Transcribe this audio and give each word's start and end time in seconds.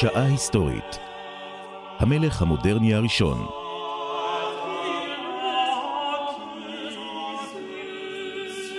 שעה 0.00 0.26
היסטורית. 0.26 0.98
המלך 1.98 2.42
המודרני 2.42 2.94
הראשון. 2.94 3.46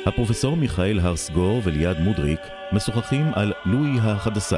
הפרופסור 0.06 0.56
מיכאל 0.56 1.00
הרסגור 1.00 1.62
וליעד 1.64 2.00
מודריק 2.00 2.40
משוחחים 2.72 3.26
על 3.36 3.54
לואי 3.66 4.00
ה-11. 4.00 4.54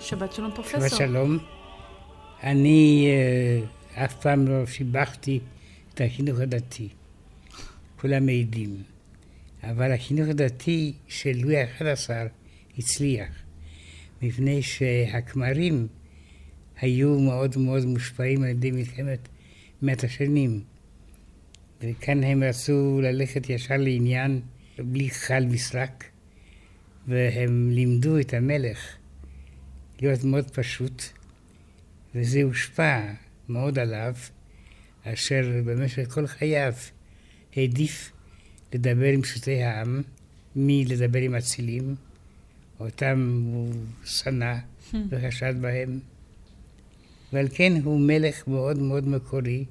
שבת 0.00 0.32
שלום 0.32 0.50
פרופסור. 0.54 0.88
שבת 0.88 0.98
שלום. 0.98 1.59
אני 2.42 3.08
uh, 3.94 4.00
אף 4.04 4.14
פעם 4.22 4.48
לא 4.48 4.66
שיבחתי 4.66 5.40
את 5.94 6.00
החינוך 6.00 6.38
הדתי. 6.38 6.88
כולם 7.96 8.26
מעידים. 8.26 8.82
אבל 9.62 9.92
החינוך 9.92 10.28
הדתי 10.28 10.92
של 11.08 11.32
לואי 11.34 11.56
ה-11 11.56 12.10
הצליח, 12.78 13.28
מפני 14.22 14.62
שהכמרים 14.62 15.86
היו 16.80 17.20
מאוד 17.20 17.58
מאוד 17.58 17.84
מושפעים 17.84 18.42
על 18.42 18.48
ידי 18.48 18.70
מלחמת 18.70 19.28
מאת 19.82 20.04
השנים. 20.04 20.60
וכאן 21.82 22.24
הם 22.24 22.42
רצו 22.42 23.00
ללכת 23.02 23.50
ישר 23.50 23.76
לעניין, 23.76 24.40
בלי 24.78 25.10
חל 25.10 25.44
מסרק, 25.44 26.04
והם 27.08 27.70
לימדו 27.70 28.18
את 28.18 28.34
המלך 28.34 28.96
להיות 30.00 30.24
מאוד 30.24 30.50
פשוט, 30.50 31.02
וזה 32.14 32.42
הושפע 32.42 33.12
מאוד 33.48 33.78
עליו, 33.78 34.14
אשר 35.04 35.62
במשך 35.64 36.10
כל 36.10 36.26
חייו 36.26 36.72
העדיף 37.56 38.12
לדבר 38.72 39.06
עם 39.06 39.22
פשוטי 39.22 39.62
העם, 39.62 40.02
מלדבר 40.56 41.18
עם 41.18 41.34
אצילים, 41.34 41.94
אותם 42.80 43.42
הוא 43.52 43.72
שנא 44.04 44.54
וחשד 45.08 45.54
בהם, 45.60 46.00
ועל 47.32 47.48
כן 47.54 47.72
הוא 47.84 48.00
מלך 48.00 48.48
מאוד 48.48 48.78
מאוד 48.78 49.08
מקורי. 49.08 49.64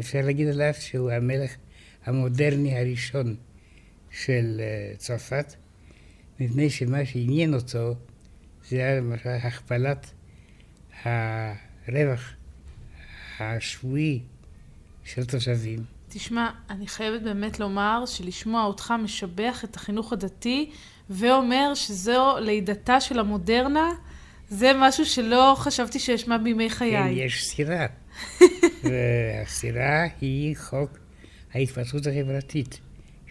אפשר 0.00 0.20
להגיד 0.24 0.48
עליו 0.48 0.74
שהוא 0.74 1.10
המלך 1.10 1.56
המודרני 2.04 2.78
הראשון 2.78 3.36
של 4.10 4.60
צרפת, 4.96 5.54
מפני 6.40 6.70
שמה 6.70 7.06
שעניין 7.06 7.54
אותו 7.54 7.94
זה 8.68 8.76
היה 8.76 9.00
למשל 9.00 9.28
הכפלת 9.28 10.10
הרווח 11.04 12.32
השבועי 13.40 14.20
של 15.04 15.24
תושבים. 15.24 15.84
תשמע, 16.08 16.50
אני 16.70 16.86
חייבת 16.86 17.22
באמת 17.22 17.60
לומר 17.60 18.04
שלשמוע 18.06 18.64
אותך 18.64 18.94
משבח 19.02 19.64
את 19.64 19.76
החינוך 19.76 20.12
הדתי 20.12 20.70
ואומר 21.10 21.72
שזו 21.74 22.36
לידתה 22.40 23.00
של 23.00 23.18
המודרנה, 23.18 23.90
זה 24.48 24.72
משהו 24.74 25.06
שלא 25.06 25.54
חשבתי 25.58 25.98
שאשמע 25.98 26.38
בימי 26.38 26.70
חיי. 26.70 26.92
כן, 26.92 27.08
יש 27.12 27.44
סתירה. 27.44 27.86
והסתירה 28.84 30.04
היא 30.20 30.56
חוק 30.56 30.98
ההתפתחות 31.54 32.06
החברתית, 32.06 32.80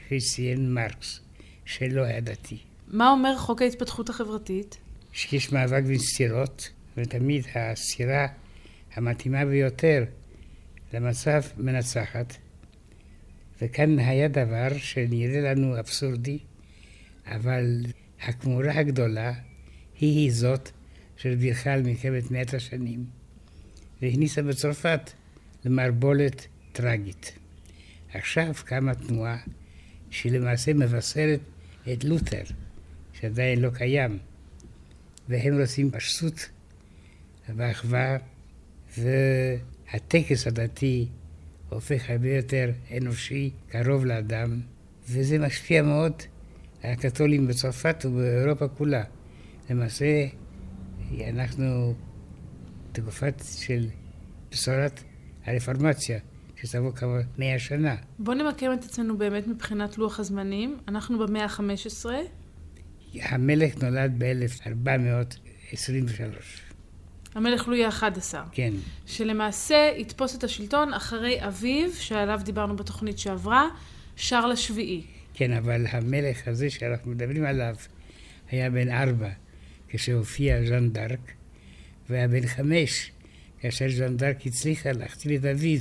שציין 0.09 0.73
מרקס, 0.73 1.19
שלא 1.66 2.01
היה 2.01 2.22
דתי. 2.22 2.57
מה 2.88 3.11
אומר 3.11 3.38
חוק 3.38 3.61
ההתפתחות 3.61 4.09
החברתית? 4.09 4.78
שיש 5.13 5.51
מאבק 5.51 5.84
בין 5.84 6.00
סתירות, 6.00 6.69
ותמיד 6.97 7.45
הסתירה 7.56 8.28
המתאימה 8.94 9.45
ביותר 9.45 10.03
למצב 10.94 11.41
מנצחת. 11.57 12.38
וכאן 13.61 14.00
היה 14.00 14.28
דבר 14.28 14.78
שנראה 14.78 15.41
לנו 15.41 15.79
אבסורדי, 15.79 16.39
אבל 17.25 17.85
הכמורה 18.22 18.79
הגדולה 18.79 19.34
היא 20.00 20.31
זאת 20.31 20.69
שבירכה 21.17 21.73
על 21.73 21.81
מלחמת 21.81 22.31
מאת 22.31 22.53
השנים, 22.53 23.05
והכניסה 24.01 24.41
בצרפת 24.41 25.11
למערבולת 25.66 26.47
טרגית. 26.72 27.39
עכשיו 28.13 28.53
קמה 28.66 28.95
תנועה 28.95 29.38
שלמעשה 30.09 30.73
מבשרת 30.73 31.39
את 31.94 32.03
לותר, 32.03 32.44
שעדיין 33.13 33.61
לא 33.61 33.69
קיים, 33.69 34.17
והם 35.29 35.59
רוצים 35.61 35.91
פשטות 35.91 36.50
ואחווה, 37.56 38.17
והטקס 38.97 40.47
הדתי 40.47 41.07
הופך 41.69 42.09
הרבה 42.09 42.29
יותר 42.29 42.72
אנושי, 42.97 43.51
קרוב 43.69 44.06
לאדם, 44.06 44.59
וזה 45.09 45.39
משפיע 45.39 45.81
מאוד 45.81 46.13
על 46.84 46.91
הקתולים 46.91 47.47
בצרפת 47.47 48.05
ובאירופה 48.05 48.67
כולה. 48.67 49.03
למעשה, 49.69 50.28
אנחנו 51.29 51.94
תקופת 52.91 53.44
של 53.57 53.88
בשורת 54.51 55.03
הרפורמציה, 55.45 56.19
שתבוא 56.55 56.91
כמה 56.91 57.19
מאה 57.38 57.59
שנה. 57.59 57.95
בוא 58.19 58.34
נמקם 58.34 58.73
את 58.73 58.84
עצמנו 58.84 59.17
באמת 59.17 59.47
מבחינת 59.47 59.97
לוח 59.97 60.19
הזמנים. 60.19 60.78
אנחנו 60.88 61.19
במאה 61.19 61.44
ה-15. 61.44 62.05
המלך 63.22 63.84
נולד 63.84 64.23
ב-1423. 64.23 66.65
המלך 67.35 67.68
לואי 67.68 67.85
ה-11. 67.85 68.34
כן. 68.51 68.73
שלמעשה 69.06 69.91
יתפוס 69.97 70.35
את 70.35 70.44
השלטון 70.44 70.94
אחרי 70.94 71.47
אביו, 71.47 71.94
שעליו 71.94 72.41
דיברנו 72.44 72.75
בתוכנית 72.75 73.19
שעברה, 73.19 73.68
שרל 74.16 74.51
השביעי. 74.51 75.03
כן, 75.34 75.53
אבל 75.53 75.85
המלך 75.90 76.47
הזה 76.47 76.69
שאנחנו 76.69 77.12
מדברים 77.12 77.46
עליו 77.46 77.75
היה 78.51 78.69
בן 78.69 78.90
ארבע 78.91 79.29
כשהופיע 79.88 80.66
ז'אן 80.66 80.90
דארק, 80.90 81.31
והיה 82.09 82.28
בן 82.28 82.47
חמש 82.47 83.12
כאשר 83.59 83.85
ז'אן 83.90 84.17
דארק 84.17 84.46
הצליחה 84.47 84.91
להחתיל 84.91 85.35
את 85.35 85.46
אביו 85.46 85.79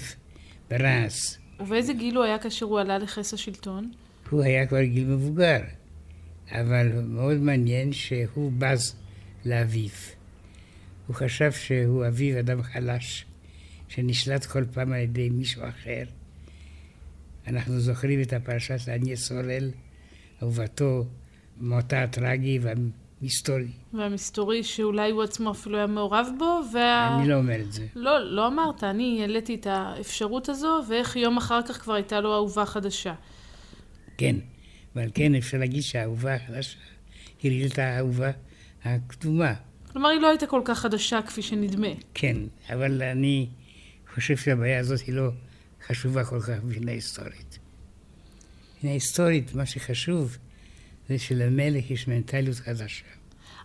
ברנס. 0.71 1.39
ובאיזה 1.61 1.93
גיל 1.93 2.17
הוא 2.17 2.25
היה 2.25 2.39
כאשר 2.39 2.67
הוא 2.67 2.81
עלה 2.81 2.99
לכס 2.99 3.35
השלטון? 3.35 3.91
הוא 4.31 4.43
היה 4.43 4.67
כבר 4.67 4.83
גיל 4.83 5.07
מבוגר, 5.07 5.61
אבל 6.51 7.03
מאוד 7.03 7.37
מעניין 7.37 7.93
שהוא 7.93 8.53
בז 8.59 8.97
לאביו. 9.45 10.14
הוא 11.07 11.17
חשב 11.17 11.53
שהוא 11.53 12.07
אביו 12.07 12.39
אדם 12.39 12.63
חלש, 12.63 13.25
שנשלט 13.89 14.45
כל 14.45 14.65
פעם 14.65 14.93
על 14.93 14.99
ידי 14.99 15.31
מישהו 15.31 15.63
אחר. 15.69 16.05
אנחנו 17.47 17.81
זוכרים 17.81 18.23
את 18.23 18.33
הפרשה 18.33 18.79
של 18.79 18.91
עניה 18.91 19.17
סולל, 19.17 19.71
אהובתו, 20.43 21.05
מותה 21.61 22.03
הטרגי 22.03 22.59
והמסתורי. 22.63 23.69
והמסתורי 23.93 24.63
שאולי 24.63 25.11
הוא 25.11 25.23
עצמו 25.23 25.51
אפילו 25.51 25.77
היה 25.77 25.87
מעורב 25.87 26.27
בו, 26.39 26.61
וה... 26.73 27.17
אני 27.19 27.29
לא 27.29 27.35
אומר 27.35 27.61
את 27.61 27.73
זה. 27.73 27.87
לא, 27.95 28.35
לא 28.35 28.47
אמרת, 28.47 28.85
אני 28.85 29.19
העליתי 29.21 29.55
את 29.55 29.67
האפשרות 29.67 30.49
הזו, 30.49 30.81
ואיך 30.89 31.17
יום 31.17 31.37
אחר 31.37 31.61
כך 31.69 31.81
כבר 31.81 31.95
הייתה 31.95 32.21
לו 32.21 32.35
אהובה 32.35 32.67
חדשה. 32.67 33.15
כן, 34.19 34.37
ועל 34.95 35.11
כן 35.15 35.35
אפשר 35.35 35.59
להגיד 35.59 35.83
שהאהובה 35.83 36.35
החדשה 36.35 36.79
היא 37.43 37.67
את 37.67 37.79
האהובה 37.79 38.31
הקדומה. 38.85 39.55
כלומר, 39.95 40.09
היא 40.09 40.21
לא 40.21 40.29
הייתה 40.29 40.47
כל 40.47 40.63
כך 40.65 40.79
חדשה 40.79 41.23
כפי 41.23 41.43
שנדמה. 41.43 41.89
כן, 42.15 42.37
אבל 42.73 43.03
אני 43.03 43.49
חושב 44.15 44.37
שהבעיה 44.37 44.81
הזאת 44.81 45.01
היא 45.01 45.15
לא 45.15 45.29
חשובה 45.87 46.25
כל 46.25 46.41
כך 46.41 46.65
מבחינה 46.65 46.93
היסטורית. 46.93 47.59
מבחינה 48.75 48.93
היסטורית, 48.93 49.55
מה 49.55 49.67
שחשוב 49.67 50.37
זה 51.09 51.19
שלמלך 51.19 51.91
יש 51.91 52.09
מנטליות 52.09 52.57
חדשה. 52.57 53.05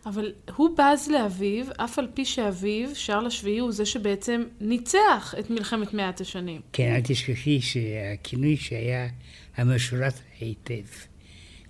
אבל 0.06 0.34
הוא 0.56 0.70
בז 0.78 1.08
לאביו, 1.08 1.66
אף 1.78 2.00
על 2.00 2.08
פי 2.14 2.26
שאביו, 2.26 2.96
שרל 2.96 3.26
השביעי, 3.26 3.60
הוא 3.60 3.72
זה 3.72 3.86
שבעצם 3.86 4.44
ניצח 4.62 5.36
את 5.40 5.50
מלחמת 5.50 5.94
מאת 5.94 6.22
השנים. 6.22 6.62
כן, 6.74 6.94
אל 6.96 7.02
תשכחי 7.04 7.62
שהכינוי 7.62 8.58
שהיה 8.58 9.08
המשורת 9.58 10.14
היטב. 10.40 10.88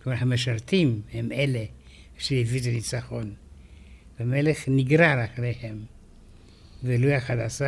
כלומר, 0.03 0.17
המשרתים 0.21 1.01
הם 1.13 1.31
אלה 1.31 1.63
שהביאו 2.17 2.61
את 2.61 2.67
הניצחון. 2.67 3.33
המלך 4.19 4.63
נגרר 4.68 5.25
אחריהם, 5.25 5.77
ולואי 6.83 7.13
ה-11 7.13 7.62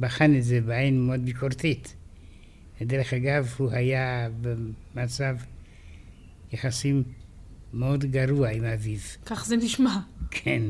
בחן 0.00 0.36
את 0.36 0.44
זה 0.44 0.60
בעין 0.60 1.06
מאוד 1.06 1.24
ביקורתית. 1.24 1.94
ודרך 2.80 3.12
אגב, 3.12 3.54
הוא 3.58 3.70
היה 3.70 4.28
במצב 4.40 5.36
יחסים 6.52 7.02
מאוד 7.74 8.04
גרוע 8.04 8.48
עם 8.48 8.64
אביו. 8.64 8.98
כך 9.26 9.46
זה 9.46 9.56
נשמע. 9.56 9.98
כן, 10.30 10.62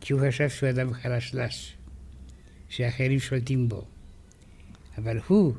כי 0.00 0.12
הוא 0.12 0.20
חשב 0.28 0.48
שהוא 0.48 0.70
אדם 0.70 0.92
חלשלש, 0.92 1.76
שאחרים 2.68 3.18
שולטים 3.18 3.68
בו. 3.68 3.84
אבל 4.98 5.18
הוא 5.26 5.54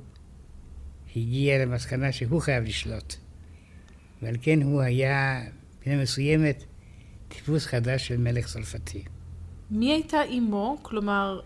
הגיע 1.15 1.65
למסקנה 1.65 2.11
שהוא 2.11 2.41
חייב 2.41 2.63
לשלוט. 2.63 3.15
ועל 4.21 4.35
כן 4.41 4.61
הוא 4.61 4.81
היה, 4.81 5.43
מבחינה 5.77 6.01
מסוימת, 6.01 6.63
טיפוס 7.33 7.65
חדש 7.65 8.07
של 8.07 8.17
מלך 8.17 8.47
צרפתי. 8.47 9.03
מי 9.71 9.93
הייתה 9.93 10.23
אימו? 10.23 10.77
כלומר, 10.81 11.39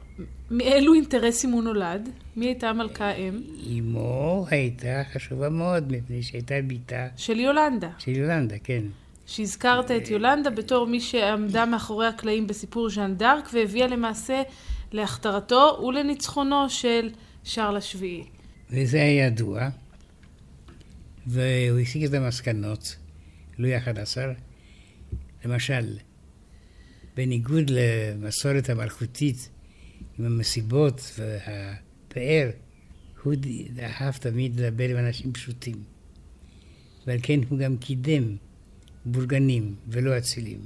מאילו 0.52 0.94
אינטרסים 0.94 1.52
הוא 1.52 1.64
נולד? 1.64 2.10
מי 2.36 2.46
הייתה 2.46 2.70
המלכה 2.70 3.06
האם? 3.06 3.42
אמו 3.80 4.46
הייתה 4.50 5.02
חשובה 5.14 5.50
מאוד, 5.50 5.92
מפני 5.92 6.24
שהייתה 6.24 6.56
בתה 6.68 7.08
של 7.18 7.40
יולנדה. 7.40 7.90
של 7.98 8.12
יולנדה, 8.12 8.56
כן. 8.64 8.84
שהזכרת 9.26 9.92
את 9.92 10.10
יולנדה 10.10 10.50
בתור 10.50 10.88
מי 10.88 11.02
שעמדה 11.02 11.66
מאחורי 11.66 12.08
הקלעים 12.08 12.48
בסיפור 12.48 12.90
ז'אן 12.90 13.16
דארק 13.18 13.50
והביאה 13.54 13.88
למעשה 13.88 14.42
להכתרתו 14.92 15.80
ולניצחונו 15.88 16.70
של 16.70 17.10
שרל 17.44 17.78
השביעי. 17.78 18.24
וזה 18.70 18.98
היה 18.98 19.26
ידוע, 19.26 19.70
והוא 21.28 21.80
הסיק 21.80 22.10
את 22.10 22.14
המסקנות, 22.14 22.96
לואי 23.58 23.76
ה-11. 23.76 24.47
למשל, 25.46 25.98
בניגוד 27.16 27.70
למסורת 27.70 28.70
המלכותית 28.70 29.50
עם 30.20 30.26
המסיבות 30.26 31.12
והפאר, 31.18 32.50
הוא 33.24 33.34
אהב 33.80 34.14
תמיד 34.14 34.60
לדבר 34.60 34.90
עם 34.90 34.98
אנשים 34.98 35.34
פשוטים. 35.34 35.84
ועל 37.08 37.18
כן 37.24 37.40
הוא 37.50 37.60
גם 37.60 37.78
קידם 37.78 38.36
בורגנים 39.06 39.76
ולא 39.88 40.18
אצילים. 40.18 40.60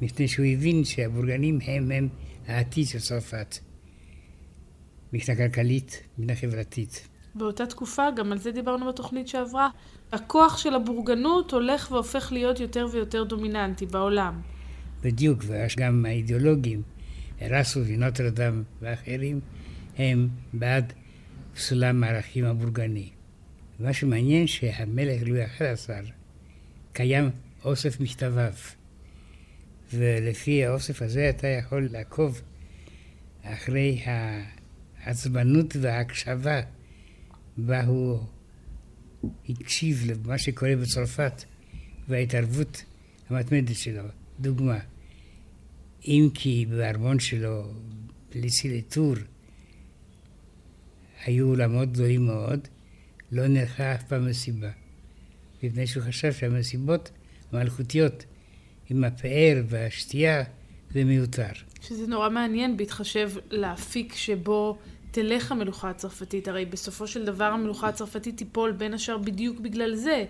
מפני 0.00 0.28
שהוא 0.28 0.46
הבין 0.46 0.84
שהבורגנים 0.84 1.58
הם 1.62 1.92
הם 1.92 2.08
העתיד 2.46 2.86
של 2.86 2.98
צרפת. 3.00 3.58
מבחינה 5.12 5.38
כלכלית, 5.38 6.02
מבחינה 6.18 6.36
חברתית. 6.40 7.08
באותה 7.34 7.66
תקופה, 7.66 8.02
גם 8.16 8.32
על 8.32 8.38
זה 8.38 8.52
דיברנו 8.52 8.88
בתוכנית 8.88 9.28
שעברה, 9.28 9.68
הכוח 10.12 10.58
של 10.58 10.74
הבורגנות 10.74 11.52
הולך 11.52 11.90
והופך 11.90 12.32
להיות 12.32 12.60
יותר 12.60 12.86
ויותר 12.92 13.24
דומיננטי 13.24 13.86
בעולם. 13.86 14.40
בדיוק, 15.02 15.44
וגם 15.46 16.06
האידיאולוגים, 16.06 16.82
ארסו 17.42 17.80
ונוטרדם 17.86 18.62
ואחרים, 18.80 19.40
הם 19.98 20.28
בעד 20.52 20.92
סולם 21.56 22.04
הערכים 22.04 22.44
הבורגני. 22.44 23.10
מה 23.80 23.92
שמעניין 23.92 24.46
שהמלך 24.46 25.22
לואי 25.26 25.42
ה-11 25.42 25.90
קיים 26.92 27.30
אוסף 27.64 28.00
מכתביו, 28.00 28.52
ולפי 29.94 30.66
האוסף 30.66 31.02
הזה 31.02 31.30
אתה 31.30 31.46
יכול 31.46 31.88
לעקוב 31.92 32.42
אחרי 33.42 34.02
העצבנות 35.04 35.76
וההקשבה 35.80 36.60
בה 37.56 37.84
הוא 37.84 38.18
הקשיב 39.48 40.10
למה 40.10 40.38
שקורה 40.38 40.76
בצרפת 40.76 41.44
וההתערבות 42.08 42.84
המתמדת 43.28 43.76
שלו. 43.76 44.02
דוגמה, 44.40 44.78
אם 46.06 46.28
כי 46.34 46.66
בארמון 46.70 47.18
שלו, 47.18 47.72
לטור, 48.64 49.14
היו 51.24 51.48
אולמות 51.48 51.92
גדולים 51.92 52.26
מאוד, 52.26 52.68
לא 53.32 53.46
נערכה 53.46 53.94
אף 53.94 54.02
פעם 54.02 54.26
מסיבה. 54.26 54.70
מפני 55.62 55.86
שהוא 55.86 56.02
חשב 56.02 56.32
שהמסיבות 56.32 57.10
המלכותיות 57.52 58.24
עם 58.90 59.04
הפאר 59.04 59.62
והשתייה 59.68 60.44
זה 60.90 61.04
מיותר. 61.04 61.52
שזה 61.80 62.06
נורא 62.06 62.30
מעניין 62.30 62.76
בהתחשב 62.76 63.30
לאפיק 63.50 64.14
שבו 64.14 64.78
תלך 65.12 65.52
המלוכה 65.52 65.90
הצרפתית. 65.90 66.48
הרי 66.48 66.64
בסופו 66.64 67.06
של 67.06 67.24
דבר 67.24 67.44
המלוכה 67.44 67.88
הצרפתית 67.88 68.36
תיפול 68.36 68.72
בין 68.72 68.94
השאר 68.94 69.18
בדיוק 69.18 69.60
בגלל 69.60 69.94
זה. 69.94 70.24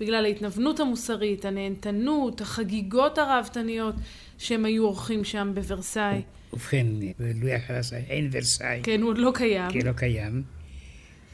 בגלל 0.00 0.24
ההתנוונות 0.24 0.80
המוסרית, 0.80 1.44
הנהנתנות, 1.44 2.40
החגיגות 2.40 3.18
הרהבתניות 3.18 3.94
שהם 4.38 4.64
היו 4.64 4.84
עורכים 4.84 5.24
שם 5.24 5.52
בוורסאי. 5.54 6.22
ובכן, 6.52 6.86
בלואי 7.18 7.54
ה-11 7.54 7.94
אין 8.08 8.28
ורסאי. 8.32 8.80
כן, 8.82 9.02
הוא 9.02 9.10
עוד 9.10 9.18
לא 9.18 9.32
קיים. 9.34 9.70
כן, 9.70 9.86
לא 9.86 9.92
קיים. 9.92 10.42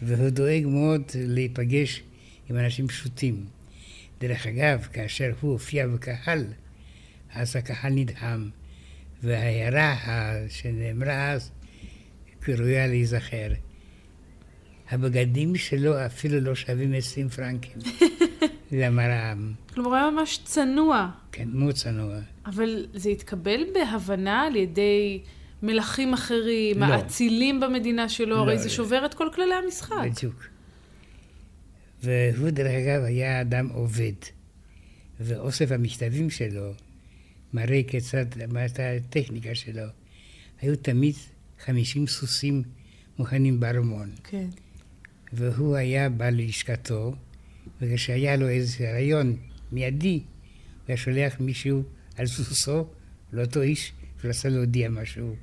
והוא 0.02 0.28
דואג 0.28 0.66
מאוד 0.66 1.02
להיפגש 1.14 2.02
עם 2.50 2.56
אנשים 2.56 2.88
פשוטים. 2.88 3.44
דרך 4.20 4.46
אגב, 4.46 4.88
כאשר 4.92 5.32
הוא 5.40 5.52
הופיע 5.52 5.86
בקהל, 5.86 6.44
אז 7.34 7.56
הקהל 7.56 7.92
נדהם. 7.92 8.50
וההערה 9.22 9.96
שנאמרה 10.48 11.32
אז, 11.32 11.50
ראויה 12.48 12.86
להיזכר. 12.86 13.48
הבגדים 14.90 15.56
שלו 15.56 16.06
אפילו 16.06 16.40
לא 16.40 16.54
שווים 16.54 16.94
20 16.94 17.28
פרנקים. 17.28 17.78
למרעם. 18.72 19.52
כלומר, 19.74 19.94
היה 19.94 20.10
ממש 20.10 20.40
צנוע. 20.44 21.10
כן, 21.32 21.48
מאוד 21.52 21.74
צנוע. 21.74 22.18
אבל 22.46 22.86
זה 22.94 23.08
התקבל 23.10 23.64
בהבנה 23.74 24.42
על 24.42 24.56
ידי 24.56 25.20
מלכים 25.62 26.14
אחרים, 26.14 26.78
לא. 26.80 26.84
האצילים 26.84 27.60
במדינה 27.60 28.08
שלו, 28.08 28.36
לא, 28.36 28.40
הרי 28.40 28.58
זה. 28.58 28.70
שובר 28.70 29.06
את 29.06 29.14
כל 29.14 29.28
כללי 29.34 29.54
המשחק. 29.54 29.96
בדיוק. 30.10 30.44
והוא, 32.02 32.50
דרך 32.50 32.72
אגב, 32.72 33.02
היה 33.02 33.40
אדם 33.40 33.68
עובד. 33.68 34.12
ואוסף 35.20 35.72
המכתבים 35.72 36.30
שלו 36.30 36.72
מראה 37.54 37.80
כיצד, 37.88 38.24
מה 38.52 38.60
הייתה 38.60 38.90
הטכניקה 38.90 39.54
שלו. 39.54 39.82
היו 40.60 40.76
תמיד 40.76 41.14
50 41.64 42.06
סוסים 42.06 42.62
מוכנים 43.18 43.60
בארמון. 43.60 44.10
כן. 44.24 44.46
והוא 45.32 45.76
היה 45.76 46.08
בא 46.08 46.30
ללשכתו, 46.30 47.14
וכשהיה 47.80 48.36
לו 48.36 48.48
איזה 48.48 48.92
רעיון 48.92 49.36
מיידי, 49.72 50.14
הוא 50.14 50.22
היה 50.88 50.96
שולח 50.96 51.40
מישהו 51.40 51.82
על 52.16 52.26
סוסו 52.26 52.86
לאותו 53.32 53.62
איש 53.62 53.92
ורצה 54.24 54.48
להודיע 54.48 54.88
משהו. 54.88 55.34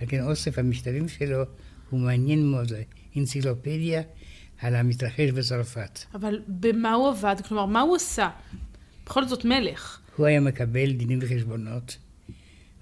על 0.00 0.06
כן 0.08 0.22
אוסף 0.22 0.58
המכתבים 0.58 1.08
שלו 1.08 1.42
הוא 1.90 2.00
מעניין 2.00 2.46
מאוד, 2.46 2.72
אנציקלופדיה 3.16 4.02
על 4.58 4.74
המתרחש 4.74 5.30
בצרפת. 5.30 5.98
אבל 6.14 6.42
במה 6.48 6.92
הוא 6.92 7.08
עבד? 7.08 7.36
כלומר, 7.48 7.66
מה 7.66 7.80
הוא 7.80 7.96
עשה? 7.96 8.30
בכל 9.06 9.28
זאת 9.28 9.44
מלך. 9.44 10.00
הוא 10.16 10.26
היה 10.26 10.40
מקבל 10.40 10.92
דינים 10.92 11.18
וחשבונות 11.22 11.96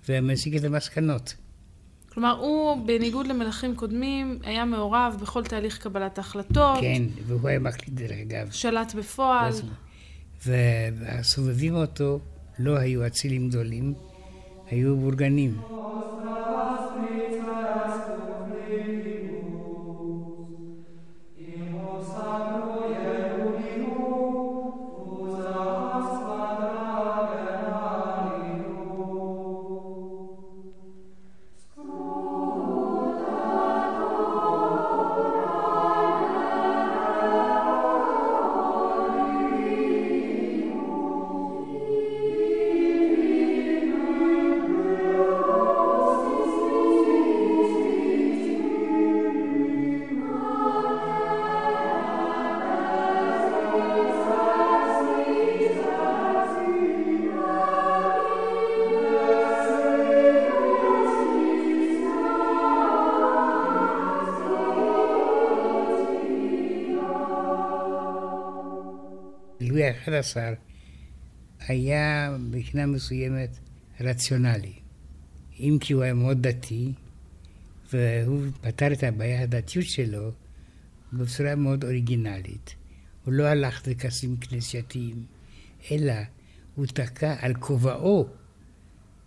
ומסיק 0.09 0.57
את 0.57 0.65
המסקנות. 0.65 1.35
כלומר, 2.15 2.39
הוא, 2.39 2.87
בניגוד 2.87 3.27
למלכים 3.27 3.77
קודמים, 3.77 4.39
היה 4.43 4.65
מעורב 4.65 5.17
בכל 5.23 5.45
תהליך 5.45 5.79
קבלת 5.79 6.19
ההחלטות, 6.19 6.81
כן, 6.81 7.03
והוא 7.27 7.49
היה 7.49 7.59
מחליט 7.59 7.89
דרך 7.89 8.11
אגב. 8.23 8.51
שלט 8.51 8.95
בפועל. 8.95 9.53
והסובבים 10.47 11.75
אותו 11.75 12.21
לא 12.59 12.77
היו 12.79 13.07
אצילים 13.07 13.49
גדולים, 13.49 13.95
היו 14.71 14.97
בורגנים. 14.97 15.57
לואי 70.09 70.19
ה-11 70.19 70.57
היה 71.69 72.37
מבחינה 72.41 72.87
מסוימת 72.87 73.59
רציונלי. 74.01 74.73
אם 75.59 75.79
כי 75.81 75.93
הוא 75.93 76.03
היה 76.03 76.15
מאוד 76.15 76.47
דתי, 76.47 76.93
והוא 77.93 78.43
פתר 78.61 78.93
את 78.93 79.03
הבעיה 79.03 79.43
הדתיות 79.43 79.87
שלו 79.87 80.31
בצורה 81.13 81.55
מאוד 81.55 81.85
אוריגינלית. 81.85 82.75
הוא 83.25 83.35
לא 83.35 83.47
הלך 83.47 83.89
לכסים 83.89 84.37
כנסייתיים, 84.37 85.25
אלא 85.91 86.15
הוא 86.75 86.87
תקע 86.87 87.37
על 87.41 87.55
כובעו 87.55 88.29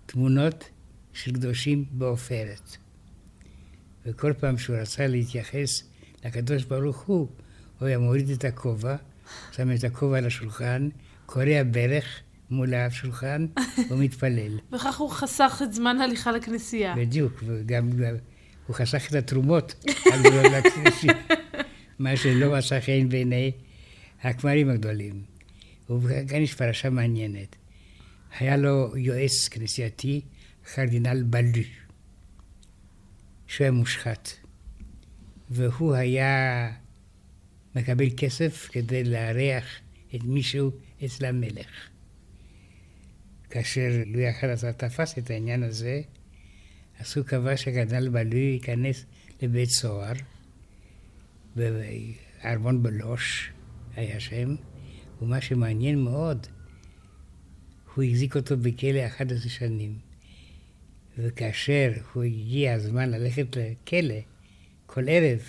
תמונות 0.05 0.69
של 1.13 1.33
קדושים 1.33 1.85
בעופרת. 1.91 2.77
וכל 4.05 4.33
פעם 4.39 4.57
שהוא 4.57 4.75
רצה 4.75 5.07
להתייחס 5.07 5.83
לקדוש 6.25 6.63
ברוך 6.63 7.01
הוא, 7.01 7.27
הוא 7.79 7.87
היה 7.87 7.97
מוריד 7.97 8.29
את 8.29 8.45
הכובע, 8.45 8.95
שם 9.51 9.71
את 9.71 9.83
הכובע 9.83 10.17
על 10.17 10.25
השולחן, 10.25 10.89
קורע 11.25 11.63
ברך 11.71 12.21
מול 12.49 12.73
השולחן 12.73 13.45
ומתפלל. 13.89 14.59
וכך 14.71 14.97
הוא 14.97 15.09
חסך 15.09 15.61
את 15.63 15.73
זמן 15.73 15.97
ההליכה 16.01 16.31
לכנסייה. 16.31 16.95
בדיוק, 16.95 17.43
וגם 17.45 17.89
הוא 18.67 18.75
חסך 18.75 19.09
את 19.09 19.15
התרומות 19.15 19.85
הגדולות 20.13 20.51
לכנסיה, 20.51 21.13
מה 21.99 22.17
שלא 22.17 22.57
מצא 22.57 22.79
חן 22.79 23.09
בעיני 23.09 23.51
הכמרים 24.21 24.69
הגדולים. 24.69 25.21
וכאן 25.89 26.41
יש 26.41 26.53
פרשה 26.53 26.89
מעניינת. 26.89 27.55
היה 28.39 28.57
לו 28.57 28.97
יועץ 28.97 29.47
כנסייתי, 29.47 30.21
קרדינל 30.75 31.23
בלו, 31.23 31.63
שהוא 33.47 33.65
היה 33.65 33.71
מושחת. 33.71 34.29
והוא 35.49 35.93
היה 35.93 36.71
מקבל 37.75 38.09
כסף 38.17 38.69
כדי 38.71 39.03
לארח 39.03 39.79
את 40.15 40.23
מישהו 40.23 40.71
אצל 41.05 41.25
המלך. 41.25 41.89
כאשר 43.49 43.89
לואי 44.05 44.27
ה-11 44.27 44.71
תפס 44.77 45.17
את 45.17 45.29
העניין 45.29 45.63
הזה, 45.63 46.01
אז 46.99 47.17
הוא 47.17 47.25
קבע 47.25 47.57
שקרדינל 47.57 48.09
בלוי 48.09 48.39
ייכנס 48.39 49.05
לבית 49.41 49.69
סוהר, 49.69 50.13
בארמון 51.55 52.83
בלוש 52.83 53.51
היה 53.95 54.19
שם, 54.19 54.55
ומה 55.21 55.41
שמעניין 55.41 55.99
מאוד, 55.99 56.47
הוא 57.95 58.03
החזיק 58.03 58.35
אותו 58.35 58.57
בכלא 58.57 59.05
11 59.05 59.49
שנים. 59.49 59.97
וכאשר 61.17 61.91
הוא 62.13 62.23
הגיע 62.23 62.73
הזמן 62.73 63.09
ללכת 63.09 63.57
לכלא, 63.57 64.19
כל 64.85 65.09
ערב, 65.09 65.39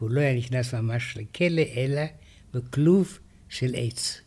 הוא 0.00 0.10
לא 0.10 0.20
היה 0.20 0.36
נכנס 0.36 0.74
ממש 0.74 1.16
לכלא, 1.16 1.62
אלא 1.76 2.02
בכלוב 2.54 3.18
של 3.48 3.70
עץ. 3.74 4.20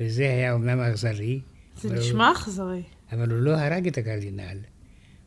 וזה 0.00 0.22
היה 0.22 0.52
אומנם 0.52 0.80
אכזרי. 0.80 1.40
זה 1.76 1.94
נשמע 1.94 2.32
אכזרי. 2.32 2.82
אבל 3.12 3.30
הוא 3.30 3.38
לא 3.38 3.50
הרג 3.50 3.86
את 3.86 3.98
הקרדינל. 3.98 4.58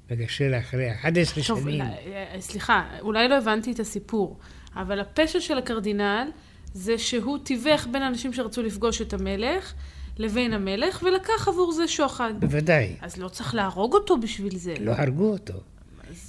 וכאשר 0.09 0.51
אחרי 0.59 0.91
11 0.91 1.43
טוב, 1.43 1.61
שנים... 1.61 1.81
אה, 1.81 2.35
סליחה, 2.39 2.97
אולי 3.01 3.27
לא 3.27 3.37
הבנתי 3.37 3.71
את 3.71 3.79
הסיפור, 3.79 4.39
אבל 4.75 4.99
הפשע 4.99 5.39
של 5.39 5.57
הקרדינל 5.57 6.27
זה 6.73 6.97
שהוא 6.97 7.37
תיווך 7.43 7.87
בין 7.91 8.01
אנשים 8.01 8.33
שרצו 8.33 8.63
לפגוש 8.63 9.01
את 9.01 9.13
המלך 9.13 9.73
לבין 10.17 10.53
המלך, 10.53 11.03
ולקח 11.03 11.47
עבור 11.47 11.71
זה 11.71 11.87
שוחד. 11.87 12.33
בוודאי. 12.39 12.95
אז 13.01 13.17
לא 13.17 13.27
צריך 13.27 13.55
להרוג 13.55 13.93
אותו 13.93 14.17
בשביל 14.17 14.57
זה. 14.57 14.73
לא 14.79 14.91
הרגו 14.91 15.31
אותו. 15.31 15.53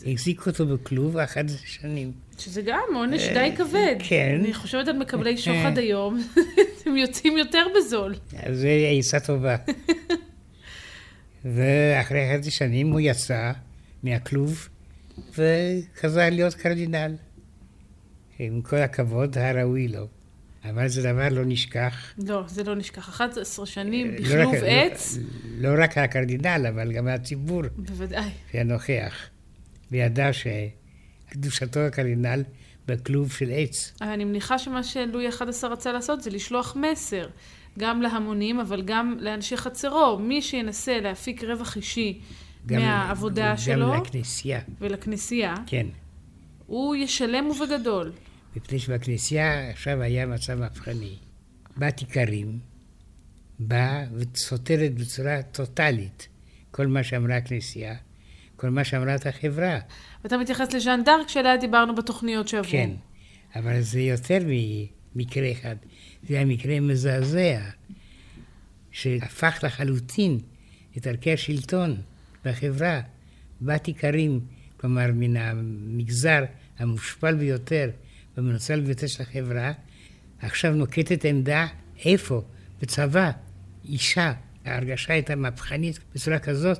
החזיקו 0.06 0.50
אותו 0.50 0.66
בכלוב 0.66 1.16
11 1.16 1.58
שנים. 1.64 2.12
שזה 2.40 2.62
גם 2.62 2.82
עונש 2.94 3.22
די 3.28 3.52
כבד. 3.56 3.96
כן. 4.08 4.36
אני 4.40 4.54
חושבת 4.54 4.88
על 4.88 4.98
מקבלי 4.98 5.36
שוחד 5.38 5.78
היום, 5.78 6.20
הם 6.86 6.96
יוצאים 6.96 7.38
יותר 7.38 7.66
בזול. 7.76 8.14
זו 8.52 8.68
עצה 8.98 9.20
טובה. 9.20 9.56
ואחרי 11.44 12.30
11 12.30 12.50
שנים 12.50 12.90
הוא 12.92 13.00
יצא 13.00 13.52
מהכלוב 14.02 14.68
וחזר 15.38 16.28
להיות 16.30 16.54
קרדינל. 16.54 17.14
עם 18.38 18.60
כל 18.62 18.76
הכבוד 18.76 19.38
הראוי 19.38 19.88
לו. 19.88 20.06
אבל 20.64 20.88
זה 20.88 21.02
דבר 21.12 21.28
לא 21.30 21.42
נשכח. 21.46 22.14
לא, 22.18 22.42
זה 22.48 22.64
לא 22.64 22.74
נשכח. 22.74 23.08
11 23.08 23.66
שנים 23.66 24.10
לא 24.10 24.16
בכלוב 24.20 24.54
רק- 24.54 24.62
עץ, 24.66 25.18
לא, 25.58 25.76
לא 25.76 25.84
רק 25.84 25.98
הקרדינל, 25.98 26.66
אבל 26.74 26.92
גם 26.92 27.08
הציבור 27.08 27.62
בוודאי. 27.76 28.30
שהיה 28.52 28.64
נוכח. 28.64 29.28
וידע 29.90 30.32
שקדושתו 31.30 31.80
הקרדינל 31.80 32.42
בכלוב 32.86 33.32
של 33.32 33.50
עץ. 33.52 33.92
אני 34.00 34.24
מניחה 34.24 34.58
שמה 34.58 34.82
שלואי 34.82 35.26
ה-11 35.26 35.66
רצה 35.66 35.92
לעשות 35.92 36.22
זה 36.22 36.30
לשלוח 36.30 36.76
מסר, 36.76 37.28
גם 37.78 38.02
להמונים, 38.02 38.60
אבל 38.60 38.82
גם 38.82 39.16
לאנשי 39.20 39.56
חצרו. 39.56 40.18
מי 40.18 40.42
שינסה 40.42 41.00
להפיק 41.00 41.44
רווח 41.44 41.76
אישי 41.76 42.20
גם- 42.66 42.80
מהעבודה 42.82 43.50
גם 43.50 43.56
שלו 43.56 43.94
לכנסייה, 43.94 44.60
ולכנסייה, 44.80 45.54
כן. 45.66 45.86
הוא 46.66 46.96
ישלם 46.96 47.46
ובגדול. 47.46 48.12
מפני 48.56 48.78
שבכנסייה 48.78 49.70
עכשיו 49.70 50.02
היה 50.02 50.26
מצב 50.26 50.54
מהפכני. 50.54 51.14
בת 51.76 52.00
איכרים 52.00 52.58
באה 53.58 54.04
וסותרת 54.14 54.94
בצורה 54.94 55.42
טוטאלית 55.42 56.28
כל 56.70 56.86
מה 56.86 57.02
שאמרה 57.04 57.36
הכנסייה, 57.36 57.94
כל 58.60 58.70
מה 58.70 58.84
שאמרה 58.84 59.14
את 59.14 59.26
החברה. 59.26 59.78
ואתה 60.24 60.36
מתייחס 60.36 60.74
לז'אן 60.74 61.02
דארק 61.04 61.28
שעליה 61.28 61.56
דיברנו 61.56 61.94
בתוכניות 61.94 62.48
שעברו. 62.48 62.70
כן, 62.70 62.90
אבל 63.54 63.80
זה 63.80 64.00
יותר 64.00 64.38
ממקרה 64.46 65.52
אחד. 65.52 65.76
זה 66.28 66.34
היה 66.34 66.44
מקרה 66.44 66.80
מזעזע, 66.80 67.60
שהפך 68.90 69.58
לחלוטין 69.62 70.38
את 70.96 71.06
ערכי 71.06 71.32
השלטון 71.32 71.96
בחברה. 72.44 73.00
בת 73.60 73.88
איכרים, 73.88 74.40
כלומר 74.76 75.06
מן 75.14 75.36
המגזר 75.36 76.44
המושפל 76.78 77.34
ביותר 77.34 77.90
והמנוצל 78.36 78.80
ביותר 78.80 79.06
של 79.06 79.22
החברה, 79.22 79.72
עכשיו 80.40 80.72
נוקטת 80.72 81.24
עמדה 81.24 81.66
איפה? 82.04 82.42
בצבא, 82.80 83.30
אישה. 83.84 84.32
ההרגשה 84.64 85.12
הייתה 85.12 85.36
מהפכנית 85.36 85.98
בצורה 86.14 86.38
כזאת, 86.38 86.78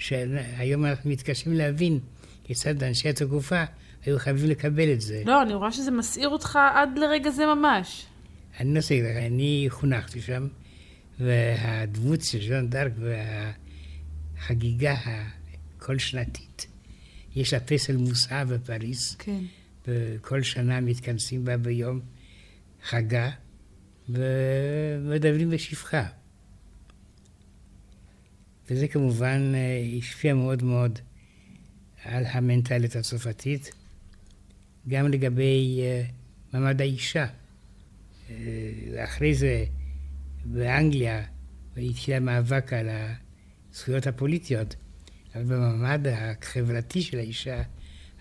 שהיום 0.00 0.84
אנחנו 0.86 1.10
מתקשים 1.10 1.52
להבין 1.52 1.98
כיצד 2.44 2.82
אנשי 2.82 3.08
התקופה 3.08 3.64
היו 4.04 4.18
חייבים 4.18 4.50
לקבל 4.50 4.92
את 4.92 5.00
זה. 5.00 5.22
לא, 5.26 5.42
אני 5.42 5.54
רואה 5.54 5.72
שזה 5.72 5.90
מסעיר 5.90 6.28
אותך 6.28 6.58
עד 6.74 6.98
לרגע 6.98 7.30
זה 7.30 7.46
ממש. 7.46 8.06
אני 8.60 8.74
לא 8.74 8.78
לך, 8.78 9.16
אני 9.26 9.66
חונכתי 9.68 10.20
שם, 10.20 10.48
והדמות 11.20 12.22
של 12.22 12.48
ז'אן 12.48 12.68
דארק 12.68 12.92
והחגיגה 14.36 14.96
הכל 15.76 15.98
שנתית, 15.98 16.66
יש 17.36 17.52
לה 17.54 17.60
פסל 17.60 17.96
מוסעה 17.96 18.44
בפריז, 18.44 19.16
כן. 19.18 19.40
וכל 19.88 20.42
שנה 20.42 20.80
מתכנסים 20.80 21.44
בה 21.44 21.56
ביום 21.56 22.00
חגה, 22.88 23.30
ומדברים 24.08 25.50
בשפחה. 25.50 26.06
וזה 28.70 28.88
כמובן 28.88 29.52
אה, 29.54 29.98
השפיע 29.98 30.34
מאוד 30.34 30.62
מאוד 30.62 30.98
על 32.04 32.24
המנטליות 32.26 32.96
הצרפתית, 32.96 33.72
גם 34.88 35.08
לגבי 35.08 35.80
אה, 35.82 36.02
מעמד 36.52 36.80
האישה. 36.80 37.26
אה, 38.30 38.34
אחרי 39.04 39.34
זה 39.34 39.64
באנגליה 40.44 41.22
התחיל 41.76 42.14
המאבק 42.14 42.72
על 42.72 42.88
הזכויות 43.72 44.06
הפוליטיות, 44.06 44.76
אבל 45.34 45.44
במעמד 45.44 46.06
החברתי 46.12 47.02
של 47.02 47.18
האישה 47.18 47.62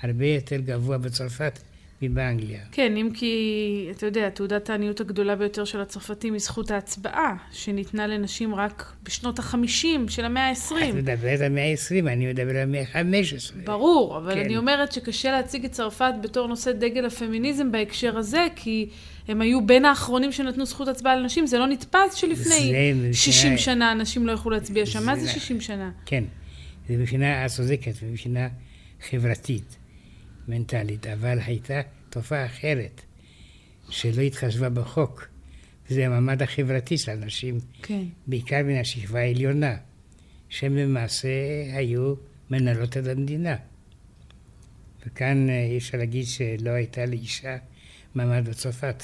הרבה 0.01 0.25
יותר 0.25 0.57
גבוה 0.57 0.97
בצרפת 0.97 1.59
מבאנגליה. 2.01 2.59
כן, 2.71 2.97
אם 2.97 3.09
כי, 3.13 3.35
אתה 3.91 4.05
יודע, 4.05 4.29
תעודת 4.29 4.69
העניות 4.69 4.99
הגדולה 5.01 5.35
ביותר 5.35 5.65
של 5.65 5.81
הצרפתים 5.81 6.33
היא 6.33 6.41
זכות 6.41 6.71
ההצבעה, 6.71 7.35
שניתנה 7.51 8.07
לנשים 8.07 8.55
רק 8.55 8.93
בשנות 9.03 9.39
החמישים 9.39 10.09
של 10.09 10.25
המאה 10.25 10.49
ה-20. 10.49 10.75
את 10.89 10.93
מדברת 10.95 11.39
על 11.39 11.45
המאה 11.45 11.71
ה-20, 11.71 12.07
אני 12.07 12.27
מדבר 12.27 12.49
על 12.49 12.57
המאה 12.57 12.81
ה-15. 12.93 13.55
ברור, 13.65 14.17
אבל 14.17 14.33
כן. 14.33 14.39
אני 14.39 14.57
אומרת 14.57 14.91
שקשה 14.91 15.31
להציג 15.31 15.65
את 15.65 15.71
צרפת 15.71 16.13
בתור 16.21 16.47
נושא 16.47 16.71
דגל 16.71 17.05
הפמיניזם 17.05 17.71
בהקשר 17.71 18.17
הזה, 18.17 18.47
כי 18.55 18.89
הם 19.27 19.41
היו 19.41 19.65
בין 19.65 19.85
האחרונים 19.85 20.31
שנתנו 20.31 20.65
זכות 20.65 20.87
הצבעה 20.87 21.15
לנשים, 21.15 21.47
זה 21.47 21.57
לא 21.57 21.67
נתפס 21.67 22.13
שלפני 22.13 22.43
זה 23.01 23.13
60 23.13 23.51
מבחינה- 23.51 23.57
שנה 23.57 23.91
אנשים 23.91 24.27
לא 24.27 24.31
יכלו 24.31 24.51
להצביע 24.51 24.85
שם. 24.85 25.05
מה 25.05 25.15
זה 25.15 25.27
60 25.29 25.61
שנה? 25.61 25.91
כן, 26.05 26.23
זה 26.89 26.97
מבחינה, 26.97 27.45
צודקת, 27.49 27.93
מבחינה 28.11 28.47
חברתית, 29.09 29.77
מנטלית, 30.49 31.07
אבל 31.07 31.39
הייתה 31.45 31.81
תופעה 32.09 32.45
אחרת, 32.45 33.01
שלא 33.89 34.21
התחשבה 34.21 34.69
בחוק, 34.69 35.27
וזה 35.89 36.05
המעמד 36.05 36.41
החברתי 36.41 36.97
של 36.97 37.11
אנשים, 37.11 37.59
כן. 37.81 38.03
בעיקר 38.27 38.63
מן 38.63 38.79
השכבה 38.79 39.19
העליונה, 39.19 39.75
שהם 40.49 40.77
למעשה 40.77 41.29
היו 41.73 42.13
מנהלות 42.49 42.97
את 42.97 43.07
המדינה. 43.07 43.55
וכאן 45.05 45.49
אה, 45.49 45.63
אי 45.63 45.77
אפשר 45.77 45.97
להגיד 45.97 46.25
שלא 46.25 46.69
הייתה 46.69 47.05
לאישה 47.05 47.57
מעמד 48.15 48.49
בצרפת. 48.49 49.03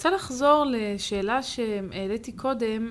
רוצה 0.00 0.10
לחזור 0.10 0.64
לשאלה 0.72 1.42
שהעליתי 1.42 2.32
קודם, 2.32 2.90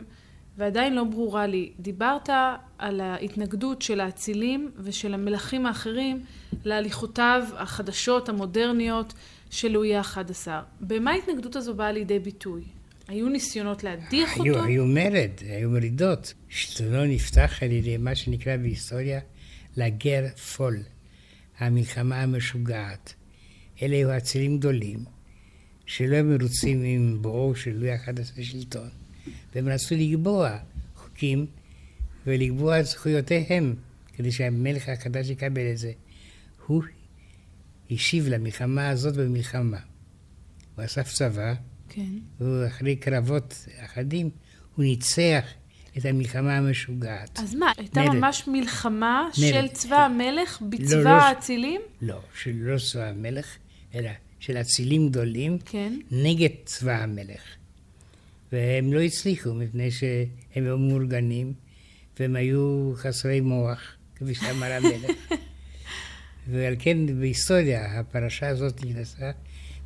ועדיין 0.57 0.95
לא 0.95 1.03
ברורה 1.03 1.47
לי. 1.47 1.71
דיברת 1.79 2.29
על 2.77 3.01
ההתנגדות 3.01 3.81
של 3.81 3.99
האצילים 3.99 4.71
ושל 4.77 5.13
המלכים 5.13 5.65
האחרים 5.65 6.23
להליכותיו 6.65 7.43
החדשות, 7.57 8.29
המודרניות, 8.29 9.13
של 9.49 9.67
לואי 9.67 9.95
ה-11. 9.95 10.47
במה 10.81 11.11
ההתנגדות 11.11 11.55
הזו 11.55 11.73
באה 11.73 11.91
לידי 11.91 12.19
ביטוי? 12.19 12.63
היו 13.07 13.29
ניסיונות 13.29 13.83
להדיח 13.83 14.37
היו, 14.37 14.53
אותו? 14.53 14.65
היו 14.65 14.85
מרד, 14.85 15.31
היו 15.41 15.69
מרידות. 15.69 16.33
שלטונו 16.49 17.05
נפתח 17.05 17.63
על 17.63 17.71
ידי 17.71 17.97
מה 17.97 18.15
שנקרא 18.15 18.57
בהיסטוריה 18.57 19.19
לגר 19.77 20.27
פול, 20.57 20.77
המלחמה 21.59 22.21
המשוגעת. 22.21 23.13
אלה 23.81 23.95
היו 23.95 24.17
אצילים 24.17 24.57
גדולים, 24.57 25.18
שלא 25.89 26.21
מרוצים 26.21 26.83
עם 26.83 27.17
בואו 27.21 27.55
של 27.55 27.71
לואי 27.71 27.91
ה-11 27.91 28.09
לשלטון, 28.37 28.89
והם 29.55 29.67
רצו 29.67 29.95
לקבוע 29.95 30.57
חוקים 30.95 31.45
ולקבוע 32.25 32.79
את 32.79 32.85
זכויותיהם, 32.85 33.75
כדי 34.13 34.31
שהמלך 34.31 34.89
החדש 34.89 35.29
יקבל 35.29 35.71
את 35.71 35.77
זה. 35.77 35.91
הוא 36.67 36.83
השיב 37.91 38.27
למלחמה 38.27 38.89
הזאת 38.89 39.15
במלחמה. 39.15 39.77
הוא 40.75 40.85
אסף 40.85 41.13
צבא, 41.13 41.53
כן. 41.89 42.11
ואחרי 42.39 42.95
קרבות 42.95 43.65
אחדים, 43.77 44.29
הוא 44.75 44.85
ניצח 44.85 45.43
את 45.97 46.05
המלחמה 46.05 46.57
המשוגעת. 46.57 47.39
אז 47.39 47.55
מה, 47.55 47.71
הייתה 47.77 48.01
מרד. 48.01 48.15
ממש 48.15 48.43
מלחמה 48.47 49.29
מרד. 49.37 49.51
של 49.51 49.67
צבא 49.67 50.05
המלך 50.05 50.61
לא, 50.61 50.67
בצבא 50.67 51.01
לא. 51.03 51.09
האצילים? 51.09 51.81
לא, 52.01 52.21
של 52.41 52.55
לא 52.55 52.79
צבא 52.79 53.03
המלך, 53.03 53.57
אלא 53.95 54.09
של 54.39 54.57
אצילים 54.57 55.09
גדולים 55.09 55.57
כן. 55.65 55.99
נגד 56.11 56.49
צבא 56.65 57.03
המלך. 57.03 57.41
והם 58.51 58.93
לא 58.93 58.99
הצליחו, 58.99 59.53
מפני 59.53 59.91
שהם 59.91 60.29
היו 60.55 60.77
מאורגנים, 60.77 61.53
והם 62.19 62.35
היו 62.35 62.91
חסרי 62.95 63.41
מוח, 63.41 63.95
כפי 64.15 64.35
שאמר 64.35 64.71
המלך. 64.71 65.11
ועל 66.51 66.75
כן 66.79 67.19
בהיסטוריה 67.19 67.99
הפרשה 67.99 68.47
הזאת 68.47 68.85
נכנסה 68.85 69.31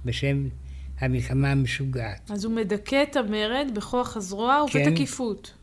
בשם 0.06 0.48
המלחמה 1.00 1.52
המשוגעת. 1.52 2.32
אז 2.32 2.46
הוא 2.46 2.54
מדכא 2.54 3.04
את 3.04 3.16
המרד 3.16 3.72
בכוח 3.76 4.18
הזרוע 4.18 4.66
כן. 4.72 4.80
ובתקיפות. 4.88 5.54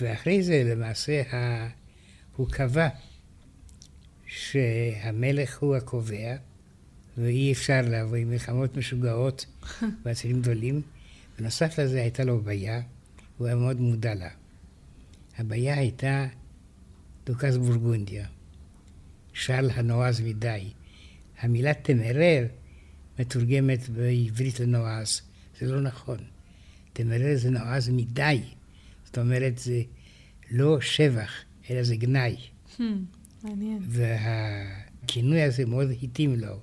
ואחרי 0.00 0.42
זה 0.42 0.62
למעשה 0.66 1.22
ה... 1.32 1.68
הוא 2.36 2.48
קבע 2.50 2.88
שהמלך 4.26 5.58
הוא 5.58 5.76
הקובע, 5.76 6.36
ואי 7.18 7.52
אפשר 7.52 7.80
עם 8.18 8.30
מלחמות 8.30 8.76
משוגעות 8.76 9.46
ואצילים 10.04 10.40
גדולים. 10.40 10.82
בנוסף 11.38 11.78
לזה 11.78 12.00
הייתה 12.00 12.24
לו 12.24 12.40
בעיה, 12.40 12.80
הוא 13.38 13.46
היה 13.46 13.56
מאוד 13.56 13.80
מודע 13.80 14.14
לה. 14.14 14.28
הבעיה 15.38 15.78
הייתה 15.78 16.26
דוכס 17.26 17.56
בורגונדיה, 17.56 18.26
שאל 19.32 19.70
הנועז 19.70 20.20
מדי. 20.20 20.70
המילה 21.40 21.74
תמרר 21.74 22.46
מתורגמת 23.18 23.88
בעברית 23.88 24.60
לנועז, 24.60 25.20
זה 25.60 25.66
לא 25.66 25.80
נכון. 25.80 26.18
תמרר 26.92 27.36
זה 27.36 27.50
נועז 27.50 27.88
מדי. 27.88 28.40
זאת 29.04 29.18
אומרת, 29.18 29.58
זה 29.58 29.82
לא 30.50 30.80
שבח, 30.80 31.32
אלא 31.70 31.82
זה 31.82 31.96
גנאי. 31.96 32.36
Hmm, 32.76 32.82
מעניין. 33.42 33.78
והכינוי 33.82 35.42
הזה 35.42 35.66
מאוד 35.66 35.90
התאים 36.02 36.40
לו. 36.40 36.60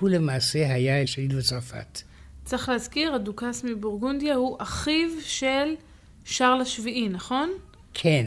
הוא 0.00 0.08
למעשה 0.08 0.74
היה 0.74 1.06
שליט 1.06 1.32
בצרפת. 1.32 2.02
צריך 2.44 2.68
להזכיר, 2.68 3.14
הדוכס 3.14 3.64
מבורגונדיה 3.64 4.34
הוא 4.34 4.56
אחיו 4.60 5.08
של 5.20 5.74
שרל 6.24 6.60
השביעי, 6.60 7.08
נכון? 7.08 7.50
כן, 7.94 8.26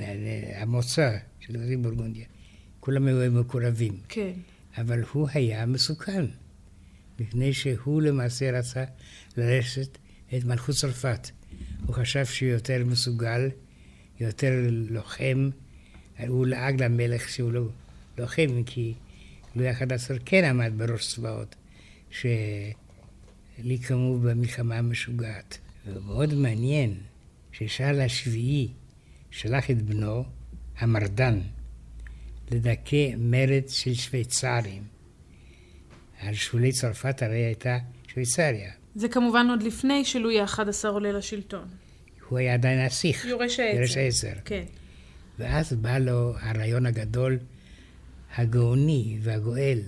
המוצא 0.55 1.17
של 1.39 1.75
בורגונדיה. 1.75 2.25
כולם 2.79 3.08
היו 3.08 3.32
מקורבים. 3.32 3.97
כן. 4.10 4.32
אבל 4.77 5.01
הוא 5.12 5.27
היה 5.34 5.65
מסוכן, 5.65 6.25
מפני 7.19 7.53
שהוא 7.53 8.01
למעשה 8.01 8.51
רצה 8.51 8.84
לרשת 9.38 9.97
את 10.38 10.43
מלכות 10.43 10.75
צרפת. 10.75 11.29
הוא 11.86 11.95
חשב 11.95 12.25
שהוא 12.25 12.49
יותר 12.49 12.84
מסוגל, 12.86 13.49
יותר 14.19 14.53
לוחם. 14.69 15.49
הוא 16.27 16.47
לעג 16.47 16.84
למלך 16.84 17.29
שהוא 17.29 17.51
לא 17.51 17.67
לוחם, 18.17 18.63
כי 18.65 18.93
לואי 19.55 19.69
ה-11 19.69 20.19
כן 20.25 20.43
עמד 20.43 20.73
בראש 20.77 21.15
צבאות 21.15 21.55
שליקמו 22.12 24.19
במלחמה 24.19 24.78
המשוגעת. 24.78 25.58
ומאוד 25.86 26.34
מעניין 26.34 26.93
ששאל 27.52 28.02
השביעי 28.02 28.67
שלח 29.32 29.72
את 29.72 29.82
בנו, 29.82 30.24
המרדן, 30.78 31.39
לדכא 32.52 33.13
מרד 33.17 33.63
של 33.67 33.93
שוויצרים. 33.93 34.84
על 36.19 36.34
שולי 36.34 36.72
צרפת 36.72 37.22
הרי 37.22 37.45
הייתה 37.45 37.78
שוויצריה. 38.08 38.72
זה 38.95 39.10
כמובן 39.10 39.48
עוד 39.50 39.63
לפני 39.63 40.06
שלואי 40.06 40.39
ה-11 40.39 40.88
עולה 40.88 41.12
לשלטון. 41.12 41.67
הוא 42.30 42.39
היה 42.39 42.54
עדיין 42.54 42.86
נסיך, 42.86 43.26
יורש 43.26 43.60
העצר. 43.60 43.78
יורש 43.78 43.98
העצר. 43.98 44.34
כן. 44.45 44.63
ואז 45.39 45.74
בא 45.74 45.98
לו 45.98 46.34
הרעיון 46.39 46.86
הגדול, 46.86 47.39
הגאוני 48.36 49.17
והגואל, 49.22 49.80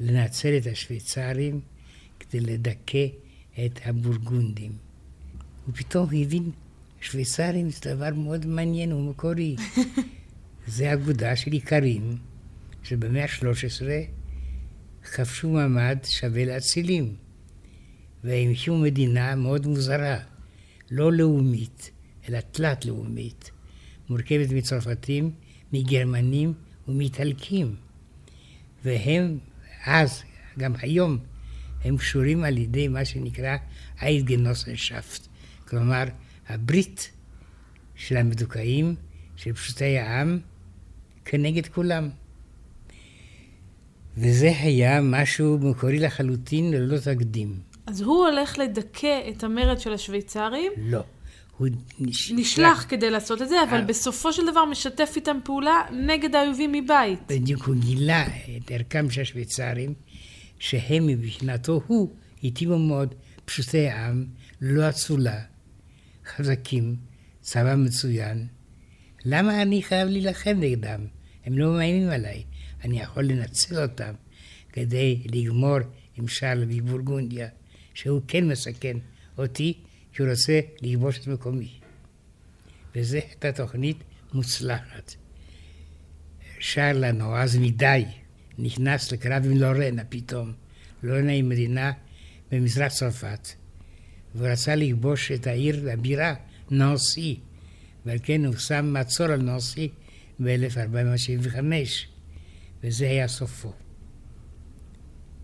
לנצל 0.00 0.56
את 0.56 0.66
השוויצרים 0.66 1.60
כדי 2.20 2.40
לדכא 2.40 3.06
את 3.64 3.80
הבורגונדים. 3.84 4.72
ופתאום 5.68 6.08
הבין, 6.12 6.50
שוויצרים 7.00 7.70
זה 7.70 7.94
דבר 7.94 8.14
מאוד 8.14 8.46
מעניין 8.46 8.92
ומקורי. 8.92 9.56
זה 10.66 10.92
אגודה 10.92 11.36
של 11.36 11.52
איכרים, 11.52 12.16
שבמאה 12.82 13.24
ה-13 13.24 13.82
כבשו 15.12 15.48
מעמד 15.48 15.98
שווה 16.04 16.44
לאצילים, 16.44 17.14
והם 18.24 18.50
הקימו 18.50 18.78
מדינה 18.78 19.34
מאוד 19.36 19.66
מוזרה, 19.66 20.18
לא 20.90 21.12
לאומית, 21.12 21.90
אלא 22.28 22.38
תלת-לאומית, 22.40 23.50
מורכבת 24.08 24.50
מצרפתים, 24.50 25.30
מגרמנים 25.72 26.52
ומאיטלקים. 26.88 27.74
והם 28.84 29.38
אז, 29.86 30.22
גם 30.58 30.72
היום, 30.82 31.18
הם 31.84 31.96
קשורים 31.96 32.44
על 32.44 32.58
ידי 32.58 32.88
מה 32.88 33.04
שנקרא 33.04 33.56
איידגנוסנשפט, 34.02 35.26
כלומר 35.68 36.04
הברית 36.48 37.10
של 37.94 38.16
המדוכאים, 38.16 38.94
של 39.36 39.52
פשוטי 39.52 39.98
העם, 39.98 40.38
כנגד 41.24 41.66
כולם. 41.66 42.08
וזה 44.16 44.52
היה 44.60 45.00
משהו 45.00 45.58
מקורי 45.58 45.98
לחלוטין 45.98 46.70
ללא 46.70 46.98
תקדים. 46.98 47.60
אז 47.86 48.00
הוא 48.00 48.26
הולך 48.26 48.58
לדכא 48.58 49.20
את 49.28 49.44
המרד 49.44 49.80
של 49.80 49.92
השוויצרים, 49.92 50.72
לא. 50.76 51.02
הוא 51.60 51.68
נשלח, 51.98 52.38
נשלח 52.38 52.86
כדי 52.88 53.10
לעשות 53.10 53.42
את 53.42 53.48
זה, 53.48 53.62
אבל 53.62 53.78
אה. 53.78 53.84
בסופו 53.84 54.32
של 54.32 54.42
דבר 54.50 54.64
משתף 54.64 55.12
איתם 55.16 55.36
פעולה 55.44 55.82
נגד 56.06 56.34
האויבים 56.34 56.72
מבית. 56.72 57.18
בדיוק 57.28 57.62
הוא 57.62 57.74
גילה 57.74 58.26
את 58.26 58.70
ערכם 58.70 59.10
של 59.10 59.20
השוויצרים, 59.20 59.94
שהם 60.58 61.06
מבחינתו 61.06 61.80
הוא 61.86 62.14
התאימו 62.44 62.78
מאוד 62.78 63.14
פשוטי 63.44 63.88
העם, 63.88 64.26
לא 64.60 64.88
אצולה, 64.88 65.40
חזקים, 66.26 66.96
צבא 67.40 67.74
מצוין. 67.74 68.46
למה 69.24 69.62
אני 69.62 69.82
חייב 69.82 70.08
להילחם 70.08 70.56
נגדם? 70.60 71.00
הם 71.44 71.58
לא 71.58 71.72
מאיימים 71.72 72.08
עליי. 72.08 72.44
אני 72.84 73.00
יכול 73.00 73.24
לנצל 73.24 73.82
אותם 73.82 74.12
כדי 74.72 75.22
לגמור 75.32 75.78
עם 76.16 76.28
שרל 76.28 76.64
מבורגונדיה, 76.68 77.48
שהוא 77.94 78.20
כן 78.28 78.48
מסכן 78.48 78.96
אותי, 79.38 79.74
כי 80.20 80.24
הוא 80.24 80.30
רוצה 80.30 80.60
לכבוש 80.82 81.18
את 81.18 81.26
מקומי. 81.26 81.70
וזו 82.94 83.16
הייתה 83.16 83.52
תוכנית 83.52 83.96
מוצלחת. 84.32 85.14
שרל 86.58 87.04
הנועז 87.04 87.56
מדי 87.56 88.04
נכנס 88.58 89.12
לקרב 89.12 89.44
עם 89.44 89.56
לורנה 89.56 90.04
פתאום. 90.08 90.52
לורנה 91.02 91.32
היא 91.32 91.44
מדינה 91.44 91.92
במזרח 92.50 92.92
צרפת, 92.92 93.48
והוא 94.34 94.48
רצה 94.48 94.74
לכבוש 94.74 95.32
את 95.32 95.46
העיר, 95.46 95.90
הבירה, 95.92 96.34
נאנסי, 96.70 97.40
ועל 98.06 98.18
כן 98.22 98.44
הוא 98.44 98.56
שם 98.56 98.96
מצור 99.00 99.26
על 99.26 99.42
נאנסי 99.42 99.88
ב-1475, 100.40 101.58
וזה 102.84 103.04
היה 103.04 103.28
סופו. 103.28 103.72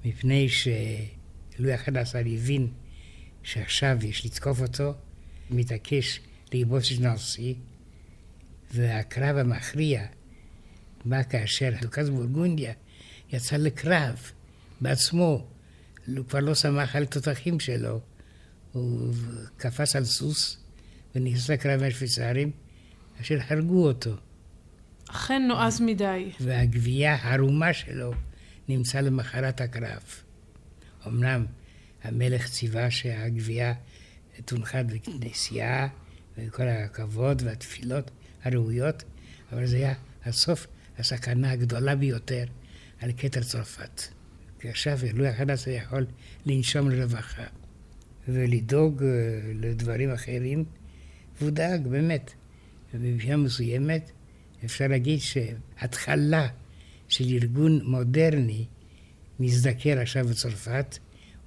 מפני 0.05 0.49
שלואי 0.49 1.73
ה-11 1.73 2.19
הבין 2.19 2.69
שעכשיו 3.47 3.99
יש 4.05 4.27
לתקוף 4.27 4.61
אותו, 4.61 4.95
מתעקש 5.51 6.21
לכבוש 6.53 6.93
את 6.93 7.01
נאנסי, 7.01 7.55
והקרב 8.75 9.37
המכריע 9.37 10.07
בא 11.05 11.23
כאשר 11.23 11.71
דוכס 11.81 12.09
בורגונדיה 12.09 12.73
יצא 13.33 13.57
לקרב 13.57 14.31
בעצמו 14.81 15.47
הוא 16.07 16.25
כבר 16.29 16.41
לא 16.41 16.55
שמח 16.55 16.97
על 16.97 17.05
תותחים 17.07 17.61
שלו. 17.61 18.01
הוא 18.73 19.15
קפץ 19.57 19.97
על 19.97 20.05
סוס 20.05 20.59
ונכנס 21.15 21.51
לקרב 21.51 21.81
מהשוויצרים, 21.81 22.51
אשר 23.21 23.39
הרגו 23.49 23.87
אותו. 23.87 24.15
אכן 25.09 25.43
נועז 25.49 25.81
מדי. 25.81 26.31
והגבייה 26.41 27.15
הערומה 27.15 27.73
שלו 27.73 28.13
נמצא 28.69 29.01
למחרת 29.01 29.61
הקרב. 29.61 30.03
אמנם 31.07 31.47
המלך 32.07 32.49
ציווה 32.49 32.90
שהגבייה 32.90 33.75
תונחת 34.45 34.85
בכנסייה, 34.87 35.88
וכל 36.38 36.69
הכבוד 36.69 37.42
והתפילות 37.45 38.11
הראויות, 38.42 39.05
אבל 39.53 39.66
זה 39.66 39.77
היה 39.77 39.95
הסוף 40.25 40.66
הסכנה 40.99 41.51
הגדולה 41.51 41.97
ביותר 41.97 42.45
על 43.01 43.11
כתר 43.16 43.42
צרפת. 43.42 44.03
כי 44.61 44.69
עכשיו 44.69 44.99
אלוהי 45.03 45.29
החדש 45.29 45.66
יכול 45.66 46.07
לנשום 46.47 46.90
לרווחה 46.90 47.45
ולדאוג 48.29 49.03
אה, 49.03 49.09
לדברים 49.55 50.12
אחרים, 50.12 50.64
והוא 51.40 51.51
דאג 51.51 51.87
באמת. 51.87 52.33
ובמבחינה 52.95 53.37
מסוימת 53.37 54.11
אפשר 54.64 54.87
להגיד 54.87 55.21
שהתחלה 55.21 56.49
של 57.09 57.25
ארגון 57.25 57.81
מודרני 57.85 58.64
מזדקר 59.40 59.99
עכשיו 60.01 60.27
בצרפת, 60.29 60.99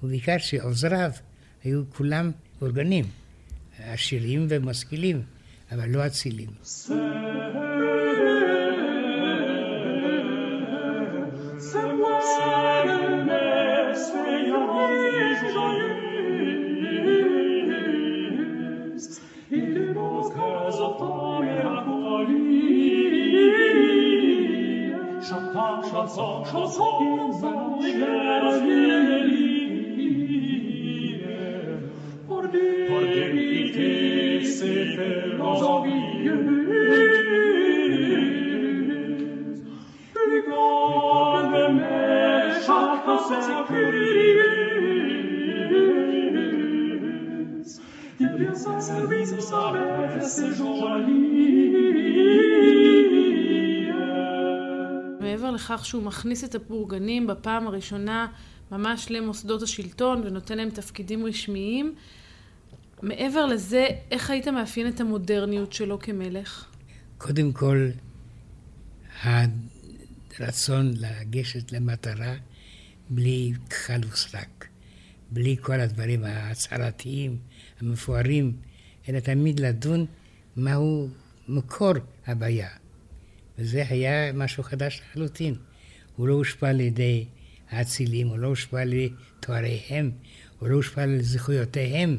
ובעיקר 0.02 0.38
שעוזריו 0.38 1.10
היו 1.64 1.82
כולם 1.96 2.30
אורגנים, 2.62 3.04
עשירים 3.78 4.46
ומשכילים, 4.48 5.22
אבל 5.72 5.88
לא 5.88 6.06
אצילים. 6.06 6.50
chanson, 25.90 26.44
chanson, 26.44 27.30
chère 27.40 27.78
vieille, 27.80 28.29
לכך 55.60 55.84
שהוא 55.84 56.02
מכניס 56.02 56.44
את 56.44 56.54
הבורגנים 56.54 57.26
בפעם 57.26 57.66
הראשונה 57.66 58.26
ממש 58.72 59.10
למוסדות 59.10 59.62
השלטון 59.62 60.22
ונותן 60.24 60.56
להם 60.56 60.70
תפקידים 60.70 61.26
רשמיים, 61.26 61.94
מעבר 63.02 63.46
לזה, 63.46 63.86
איך 64.10 64.30
היית 64.30 64.48
מאפיין 64.48 64.88
את 64.88 65.00
המודרניות 65.00 65.72
שלו 65.72 65.98
כמלך? 65.98 66.64
קודם 67.18 67.52
כל, 67.52 67.90
הרצון 69.22 70.92
לגשת 70.96 71.72
למטרה 71.72 72.34
בלי 73.10 73.52
כחל 73.70 74.00
וסרק, 74.12 74.66
בלי 75.30 75.56
כל 75.60 75.80
הדברים 75.80 76.24
ההצהרתיים, 76.24 77.36
המפוארים, 77.80 78.52
אלא 79.08 79.20
תמיד 79.20 79.60
לדון 79.60 80.06
מהו 80.56 81.08
מקור 81.48 81.92
הבעיה. 82.26 82.68
וזה 83.60 83.84
היה 83.88 84.32
משהו 84.32 84.62
חדש 84.62 85.00
לחלוטין. 85.00 85.54
הוא 86.16 86.28
לא 86.28 86.34
הושפע 86.34 86.68
על 86.68 86.80
ידי 86.80 87.24
האצילים, 87.70 88.28
הוא 88.28 88.38
לא 88.38 88.46
הושפע 88.46 88.80
על 88.80 88.92
ידי 88.92 89.14
תואריהם, 89.40 90.10
הוא 90.58 90.68
לא 90.68 90.74
הושפע 90.74 91.02
על 91.02 91.18
זכויותיהם 91.20 92.18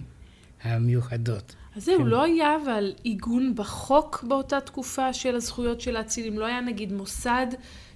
המיוחדות. 0.63 1.55
אז 1.75 1.83
זהו, 1.83 1.97
כן. 1.97 2.05
לא 2.05 2.23
היה 2.23 2.57
אבל 2.65 2.93
עיגון 3.03 3.55
בחוק 3.55 4.23
באותה 4.27 4.61
תקופה 4.61 5.13
של 5.13 5.35
הזכויות 5.35 5.81
של 5.81 5.95
האצילים? 5.95 6.39
לא 6.39 6.45
היה 6.45 6.61
נגיד 6.61 6.93
מוסד 6.93 7.47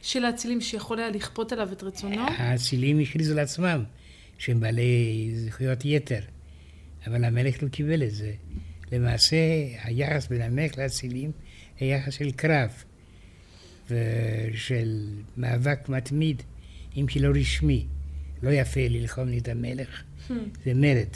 של 0.02 0.26
האצילים 0.26 0.62
שיכול 0.62 1.00
היה 1.00 1.10
לכפות 1.10 1.52
עליו 1.52 1.72
את 1.72 1.84
רצונו? 1.84 2.26
האצילים 2.28 3.00
הכריזו 3.00 3.36
לעצמם 3.36 3.84
שהם 4.38 4.60
בעלי 4.60 5.32
זכויות 5.36 5.86
יתר, 5.86 6.20
אבל 7.08 7.24
המלך 7.24 7.64
לא 7.64 7.68
קיבל 7.68 8.04
את 8.04 8.12
זה. 8.12 8.34
למעשה, 8.92 9.38
היחס 9.84 10.28
בין 10.28 10.42
המלך 10.42 10.78
לאצילים 10.78 11.32
היה 11.80 11.98
יחס 11.98 12.14
של 12.14 12.32
קרב. 12.32 12.84
ושל 13.90 15.10
מאבק 15.38 15.90
מתמיד, 15.90 16.42
אם 16.98 17.06
כי 17.08 17.20
לא 17.20 17.40
רשמי. 17.40 17.86
לא 18.44 18.50
יפה 18.50 18.80
ללחום 18.90 19.28
את 19.38 19.48
המלך, 19.48 20.04
hmm. 20.30 20.34
זה 20.66 20.74
מרד. 20.74 21.08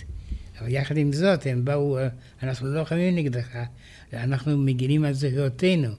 אבל 0.59 0.67
יחד 0.67 0.97
עם 0.97 1.13
זאת, 1.13 1.45
הם 1.45 1.65
באו, 1.65 1.97
אנחנו 2.43 2.67
לא 2.67 2.83
חייבים 2.83 3.15
נגדך, 3.15 3.63
אנחנו 4.13 4.57
מגינים 4.57 5.05
על 5.05 5.13
זכויותינו. 5.13 5.89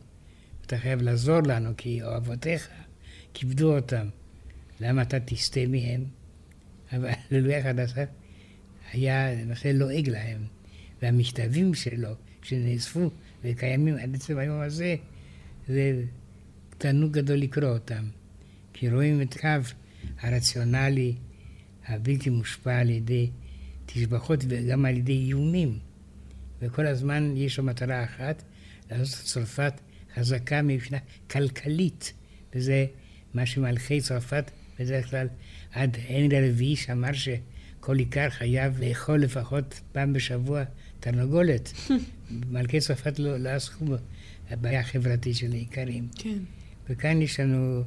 אתה 0.67 0.79
חייב 0.79 1.03
לעזור 1.03 1.41
לנו, 1.47 1.71
כי 1.77 2.03
אוהבותיך 2.03 2.69
כיבדו 3.35 3.77
אותם. 3.77 4.09
למה 4.81 5.03
אתה 5.03 5.21
תסטה 5.21 5.61
מהם? 5.69 6.05
אבל 6.93 7.11
ללוי 7.31 7.57
החדשה 7.57 8.05
היה 8.93 9.35
למעשה 9.35 9.73
לועג 9.73 10.09
להם. 10.09 10.45
והמכתבים 11.03 11.75
שלו, 11.75 12.09
שנאספו 12.43 13.11
וקיימים 13.45 13.97
עד 13.97 14.15
עצם 14.15 14.39
היום 14.39 14.61
הזה, 14.61 14.97
זה 15.69 16.03
תענוג 16.81 17.13
גדול 17.13 17.37
לקרוא 17.37 17.69
אותם, 17.69 18.05
כי 18.73 18.91
רואים 18.91 19.23
את 19.23 19.37
קו 19.41 19.49
הרציונלי 20.21 21.15
הבלתי 21.87 22.31
מושפע 22.31 22.79
על 22.79 22.91
ידי 22.91 23.31
תשבחות 23.87 24.45
וגם 24.49 24.85
על 24.85 24.97
ידי 24.97 25.13
איומים. 25.13 25.79
וכל 26.63 26.87
הזמן 26.87 27.37
יש 27.37 27.59
לו 27.59 27.65
מטרה 27.65 28.05
אחת, 28.05 28.43
לעשות 28.91 29.21
את 29.21 29.27
צרפת 29.27 29.81
חזקה 30.15 30.63
מבחינה 30.63 30.99
כלכלית, 31.31 32.13
וזה 32.55 32.87
מה 33.35 33.47
שמלכי 33.47 34.01
צרפת 34.01 34.51
בדרך 34.79 35.11
כלל 35.11 35.29
עד 35.73 35.97
הנרי 36.09 36.39
הרביעי 36.39 36.77
שאמר 36.77 37.13
שכל 37.13 37.99
עיקר 37.99 38.31
חייב 38.31 38.81
לאכול 38.81 39.21
לפחות 39.21 39.81
פעם 39.93 40.13
בשבוע 40.13 40.63
תרנגולת. 41.01 41.73
מלכי 42.51 42.81
צרפת 42.81 43.19
לא, 43.19 43.37
לא 43.37 43.49
עסקו 43.49 43.85
בבעיה 44.51 44.81
החברתית 44.81 45.37
של 45.37 45.53
העיקרים. 45.53 46.09
כן. 46.15 46.39
וכאן 46.91 47.23
יש 47.23 47.41
לנו... 47.41 47.83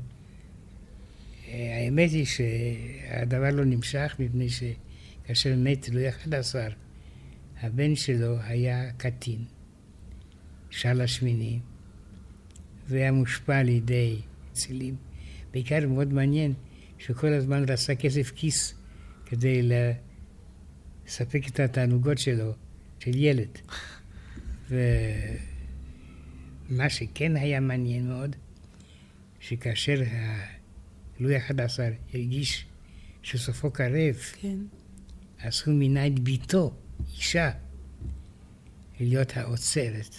אה, 1.48 1.78
האמת 1.78 2.12
היא 2.12 2.26
שהדבר 2.26 3.50
לא 3.52 3.66
נמשך 3.66 4.16
מפני 4.20 4.48
שכאשר 4.50 5.56
מת 5.58 5.90
לואי 5.90 6.08
ה-11, 6.08 6.56
הבן 7.62 7.96
שלו 7.96 8.38
היה 8.42 8.92
קטין, 8.98 9.46
שרל 10.70 11.02
השמיני, 11.02 11.60
והיה 12.88 13.12
מושפע 13.12 13.58
על 13.58 13.70
ידי 13.70 14.22
צילים. 14.54 14.96
בעיקר 15.52 15.88
מאוד 15.88 16.14
מעניין 16.14 16.54
שכל 16.98 17.34
הזמן 17.34 17.70
רצה 17.70 17.96
כסף 17.96 18.32
כיס 18.36 18.74
כדי 19.26 19.70
לספק 21.06 21.48
את 21.48 21.60
התענוגות 21.60 22.18
שלו, 22.18 22.54
של 23.00 23.16
ילד. 23.16 23.60
ומה 26.70 26.90
שכן 26.90 27.36
היה 27.36 27.60
מעניין 27.60 28.08
מאוד, 28.08 28.36
שכאשר 29.44 30.02
לואי 31.20 31.36
ה-11 31.36 31.80
הרגיש 32.14 32.66
שסופו 33.24 33.72
קרב, 33.72 34.16
כן. 34.42 34.58
אז 35.42 35.64
הוא 35.66 35.76
מינה 35.76 36.08
את 36.08 36.20
ביתו, 36.20 36.74
אישה, 37.18 37.52
להיות 39.00 39.38
האוצרת. 39.38 40.16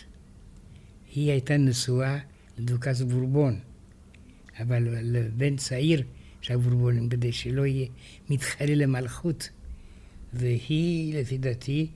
היא 1.14 1.30
הייתה 1.30 1.56
נשואה 1.56 2.18
לדוכס 2.58 3.00
בורבון, 3.00 3.60
אבל 4.60 4.82
לבן 5.02 5.56
צעיר 5.56 6.02
של 6.40 6.54
הבורבונים, 6.54 7.08
כדי 7.08 7.32
שלא 7.32 7.66
יהיה 7.66 7.88
מתחרה 8.30 8.74
למלכות. 8.74 9.50
והיא, 10.32 11.20
לפי 11.20 11.38
דעתי, 11.38 11.86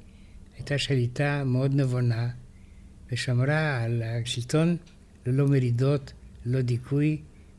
הייתה 0.57 0.79
שליטה 0.79 1.45
מאוד 1.45 1.75
נבונה, 1.75 2.31
ושמרה 3.13 3.83
על 3.83 4.03
השלטון 4.03 4.77
ללא 5.27 5.47
מרידות, 5.47 6.13
לא 6.47 6.61
דיכוי, 6.61 7.19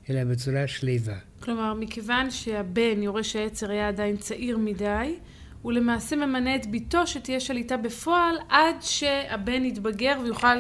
אלא 0.10 0.24
בצורה 0.24 0.68
שלווה. 0.68 1.18
כלומר, 1.40 1.74
מכיוון 1.74 2.32
שהבן, 2.32 3.04
יורש 3.04 3.36
העצר, 3.36 3.72
היה 3.72 3.88
עדיין 3.88 4.18
צעיר 4.18 4.58
מדי, 4.58 5.16
הוא 5.62 5.72
למעשה 5.72 6.16
ממנה 6.16 6.56
את 6.56 6.72
בתו 6.72 7.08
שתהיה 7.08 7.40
שליטה 7.40 7.78
בפועל 7.78 8.36
עד 8.50 8.76
שהבן 8.82 9.66
יתבגר 9.66 10.20
ויוכל 10.24 10.58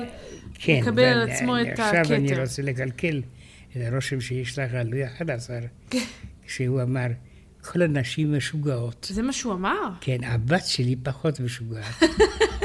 כן, 0.54 0.80
לקבל 0.82 1.04
על 1.04 1.30
עצמו 1.30 1.62
את 1.62 1.68
הכתר. 1.68 1.84
עכשיו 1.84 2.16
אני 2.16 2.40
רוצה 2.42 2.62
לקלקל 2.62 3.22
את 3.72 3.82
הרושם 3.86 4.22
שיש 4.22 4.60
לך 4.60 4.74
על 4.74 4.88
לואי 4.88 5.04
ה-11, 5.04 5.96
כשהוא 6.46 6.82
אמר, 6.82 7.08
כל 7.62 7.82
הנשים 7.82 8.38
משוגעות. 8.38 9.08
זה 9.10 9.22
מה 9.22 9.34
שהוא 9.34 9.54
אמר? 9.54 9.90
כן, 10.02 10.24
הבת 10.24 10.66
שלי 10.66 10.96
פחות 11.04 11.40
משוגעת. 11.40 12.04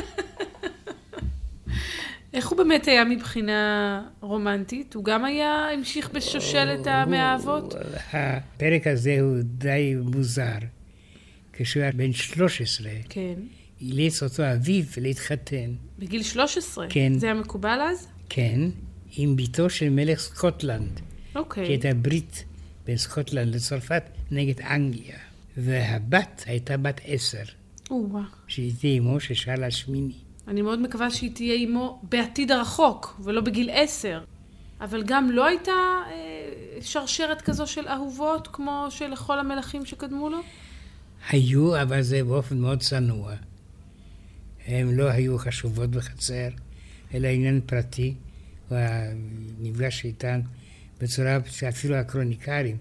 איך 2.35 2.49
הוא 2.49 2.59
באמת 2.59 2.89
היה 2.89 3.05
מבחינה 3.05 4.03
רומנטית? 4.21 4.95
הוא 4.95 5.05
גם 5.05 5.25
היה, 5.25 5.69
המשיך 5.75 6.11
בשושלת 6.11 6.87
המאהבות? 6.87 7.75
הפרק 8.13 8.87
הזה 8.87 9.17
הוא 9.21 9.37
די 9.43 9.95
מוזר. 10.05 10.59
כשהוא 11.53 11.83
היה 11.83 11.93
בן 11.93 12.13
13, 12.13 12.91
כן. 13.09 13.35
אילץ 13.81 14.23
אותו 14.23 14.43
אביו 14.53 14.85
להתחתן. 14.97 15.73
בגיל 15.99 16.23
13? 16.23 16.87
כן. 16.89 17.13
זה 17.19 17.27
היה 17.27 17.35
מקובל 17.35 17.79
אז? 17.91 18.09
כן, 18.29 18.61
עם 19.17 19.37
בתו 19.37 19.71
של 19.71 19.91
מלך 19.91 20.21
סקוטלנד. 20.21 21.01
כי 21.33 21.39
אוקיי. 21.39 21.65
הייתה 21.65 21.95
ברית 21.95 22.45
בין 22.87 22.97
סקוטלנד 22.97 23.55
לצרפת 23.55 24.03
נגד 24.31 24.61
אנגליה. 24.61 25.19
והבת 25.57 26.45
הייתה 26.47 26.77
בת 26.77 27.01
עשר, 27.05 27.43
או-אה. 27.91 28.23
שהייתה 28.47 28.99
אמו 28.99 29.21
של 29.21 29.35
שארל 29.35 29.67
השמיני. 29.67 30.24
אני 30.49 30.63
מאוד 30.63 30.79
מקווה 30.79 31.11
שהיא 31.11 31.31
תהיה 31.35 31.55
אימו 31.55 32.01
בעתיד 32.03 32.53
הרחוק, 32.53 33.21
ולא 33.25 33.41
בגיל 33.41 33.71
עשר. 33.73 34.25
אבל 34.81 35.03
גם 35.07 35.31
לא 35.31 35.47
הייתה 35.47 35.73
אה, 35.73 36.13
שרשרת 36.81 37.43
כזו 37.43 37.67
של 37.67 37.89
אהובות, 37.89 38.49
כמו 38.53 38.87
שלכל 38.91 39.39
המלכים 39.39 39.85
שקדמו 39.85 40.31
לו? 40.31 40.39
היו, 41.31 41.83
אבל 41.83 42.03
זה 42.03 42.25
באופן 42.25 42.59
מאוד 42.59 42.81
צנוע. 42.81 43.35
הן 44.67 44.95
לא 44.95 45.09
היו 45.09 45.39
חשובות 45.39 45.91
בחצר, 45.91 46.49
אלא 47.15 47.29
עניין 47.29 47.61
פרטי. 47.67 48.15
הוא 48.69 48.79
היה 48.79 49.13
נפגש 49.61 50.05
איתן 50.05 50.41
בצורה 51.01 51.39
שאפילו 51.47 51.95
הקרוניקרים 51.95 52.77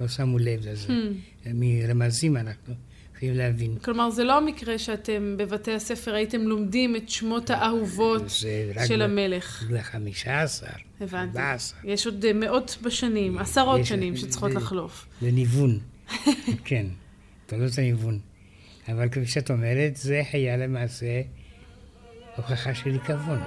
לא 0.00 0.08
שמו 0.08 0.38
לב 0.38 0.60
לזה. 0.66 0.88
Hmm. 0.88 1.48
מרמזים 1.54 2.36
אנחנו 2.36 2.74
יכולים 3.18 3.34
להבין. 3.36 3.78
כלומר, 3.78 4.10
זה 4.10 4.24
לא 4.24 4.36
המקרה 4.36 4.78
שאתם 4.78 5.34
בבתי 5.38 5.72
הספר 5.72 6.14
הייתם 6.14 6.40
לומדים 6.40 6.96
את 6.96 7.08
שמות 7.08 7.50
האהובות 7.50 8.22
זה 8.28 8.72
רק 8.76 8.86
של 8.86 9.02
המלך. 9.02 9.64
עשר, 10.26 10.66
הבנתי. 11.00 11.38
ארבע 11.38 11.52
עשר. 11.52 11.76
יש 11.84 12.06
עוד 12.06 12.24
אה, 12.24 12.32
מאות 12.32 12.78
בשנים, 12.82 13.38
עשרות 13.38 13.84
שנים 13.86 14.16
שצריכות 14.16 14.52
זה- 14.52 14.58
לחלוף. 14.58 15.06
לניוון, 15.22 15.78
כן, 16.64 16.86
תולדות 17.46 17.78
הניוון. 17.78 18.18
אבל 18.88 19.08
כפי 19.08 19.26
שאת 19.26 19.50
אומרת, 19.50 19.96
זה 19.96 20.22
היה 20.32 20.56
למעשה 20.56 21.20
הוכחה 22.36 22.74
של 22.74 22.90
עיקבון. 22.92 23.38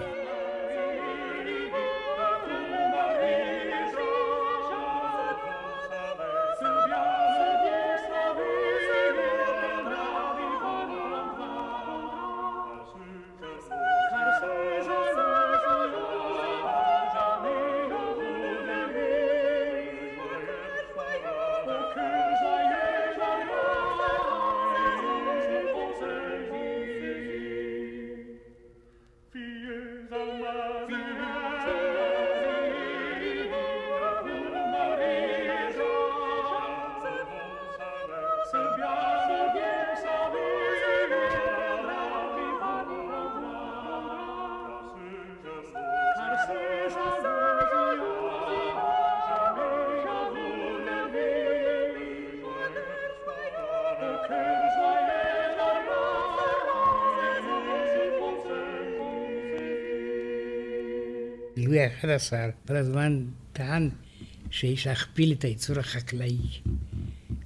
לואי 62.03 62.13
ה-11 62.13 62.67
כל 62.67 62.75
הזמן 62.75 63.25
טען 63.53 63.89
שיש 64.51 64.87
להכפיל 64.87 65.31
את 65.31 65.43
הייצור 65.43 65.79
החקלאי. 65.79 66.37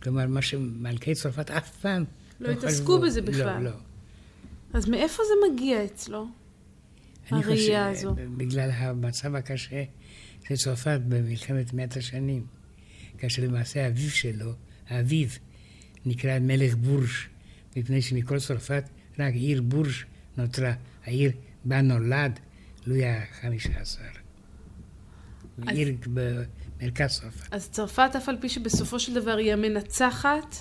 כלומר, 0.03 0.27
מה 0.27 0.41
שמלכי 0.41 1.15
צרפת 1.15 1.51
אף 1.51 1.77
פעם 1.77 2.03
לא 2.39 2.51
התעסקו 2.51 2.93
חשבו. 2.93 3.01
בזה 3.01 3.21
בכלל. 3.21 3.63
לא, 3.63 3.69
לא. 3.69 3.77
אז 4.73 4.89
מאיפה 4.89 5.23
זה 5.23 5.53
מגיע 5.53 5.85
אצלו? 5.85 6.27
אני 7.31 7.43
הראייה 7.43 7.89
חושב, 7.93 8.07
הזו. 8.07 8.15
בגלל 8.37 8.71
המצב 8.71 9.35
הקשה 9.35 9.83
של 10.47 10.55
צרפת 10.55 10.99
במלחמת 11.07 11.73
מאת 11.73 11.97
השנים, 11.97 12.45
כאשר 13.17 13.43
למעשה 13.43 13.87
אביו 13.87 14.09
שלו, 14.09 14.53
האביו, 14.87 15.27
נקרא 16.05 16.39
מלך 16.39 16.75
בורג', 16.75 17.07
מפני 17.75 18.01
שמכל 18.01 18.39
צרפת 18.39 18.83
רק 19.19 19.33
עיר 19.33 19.61
בורג' 19.61 19.91
נותרה, 20.37 20.73
העיר 21.05 21.31
בה 21.65 21.81
נולד 21.81 22.39
לואי 22.85 23.05
החמישה 23.05 23.79
עשר. 23.79 24.24
עיר 25.67 25.95
במרכז 26.07 27.19
צרפת. 27.19 27.53
אז 27.53 27.69
צרפת, 27.69 28.09
אף 28.17 28.29
על 28.29 28.37
פי 28.41 28.49
שבסופו 28.49 28.99
של 28.99 29.13
דבר 29.13 29.37
היא 29.37 29.53
המנצחת 29.53 30.55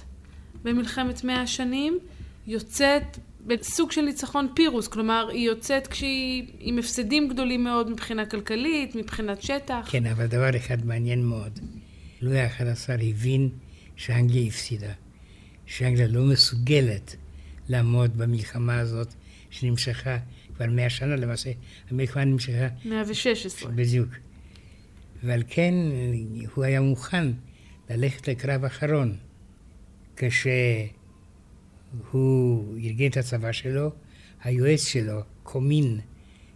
במלחמת 0.63 1.25
מאה 1.25 1.41
השנים, 1.41 1.99
יוצאת 2.47 3.19
בסוג 3.47 3.93
של 3.93 4.01
ניצחון 4.01 4.49
פירוס. 4.55 4.89
כלומר, 4.89 5.29
היא 5.33 5.47
יוצאת 5.47 5.87
כשהיא 5.87 6.47
עם 6.59 6.79
הפסדים 6.79 7.29
גדולים 7.29 7.65
מאוד 7.65 7.91
מבחינה 7.91 8.27
כלכלית, 8.27 8.95
מבחינת 8.95 9.43
שטח. 9.43 9.89
כן, 9.91 10.07
אבל 10.07 10.27
דבר 10.27 10.57
אחד 10.57 10.87
מעניין 10.87 11.25
מאוד. 11.25 11.59
לואי 12.23 12.41
ה-11 12.41 12.93
הבין 12.93 13.49
שאנגליה 13.97 14.47
הפסידה, 14.49 14.93
שאנגליה 15.67 16.09
לא 16.09 16.23
מסוגלת 16.23 17.17
לעמוד 17.69 18.19
במלחמה 18.19 18.79
הזאת 18.79 19.15
שנמשכה 19.51 20.17
כבר 20.57 20.67
מאה 20.67 20.91
שנה 20.91 21.17
למעשה, 21.17 21.51
המלחמה 21.91 22.25
נמשכה 22.25 22.69
116. 22.85 23.73
בדיוק. 23.73 24.09
ועל 25.25 25.43
כן 25.49 25.75
הוא 26.55 26.65
היה 26.65 26.81
מוכן 26.81 27.27
ללכת 27.91 28.29
לקרב 28.29 28.65
אחרון. 28.65 29.17
כשהוא 30.17 30.89
ארגן 32.79 33.07
את 33.07 33.17
הצבא 33.17 33.53
שלו, 33.53 33.93
היועץ 34.43 34.85
שלו, 34.87 35.21
קומין, 35.43 36.01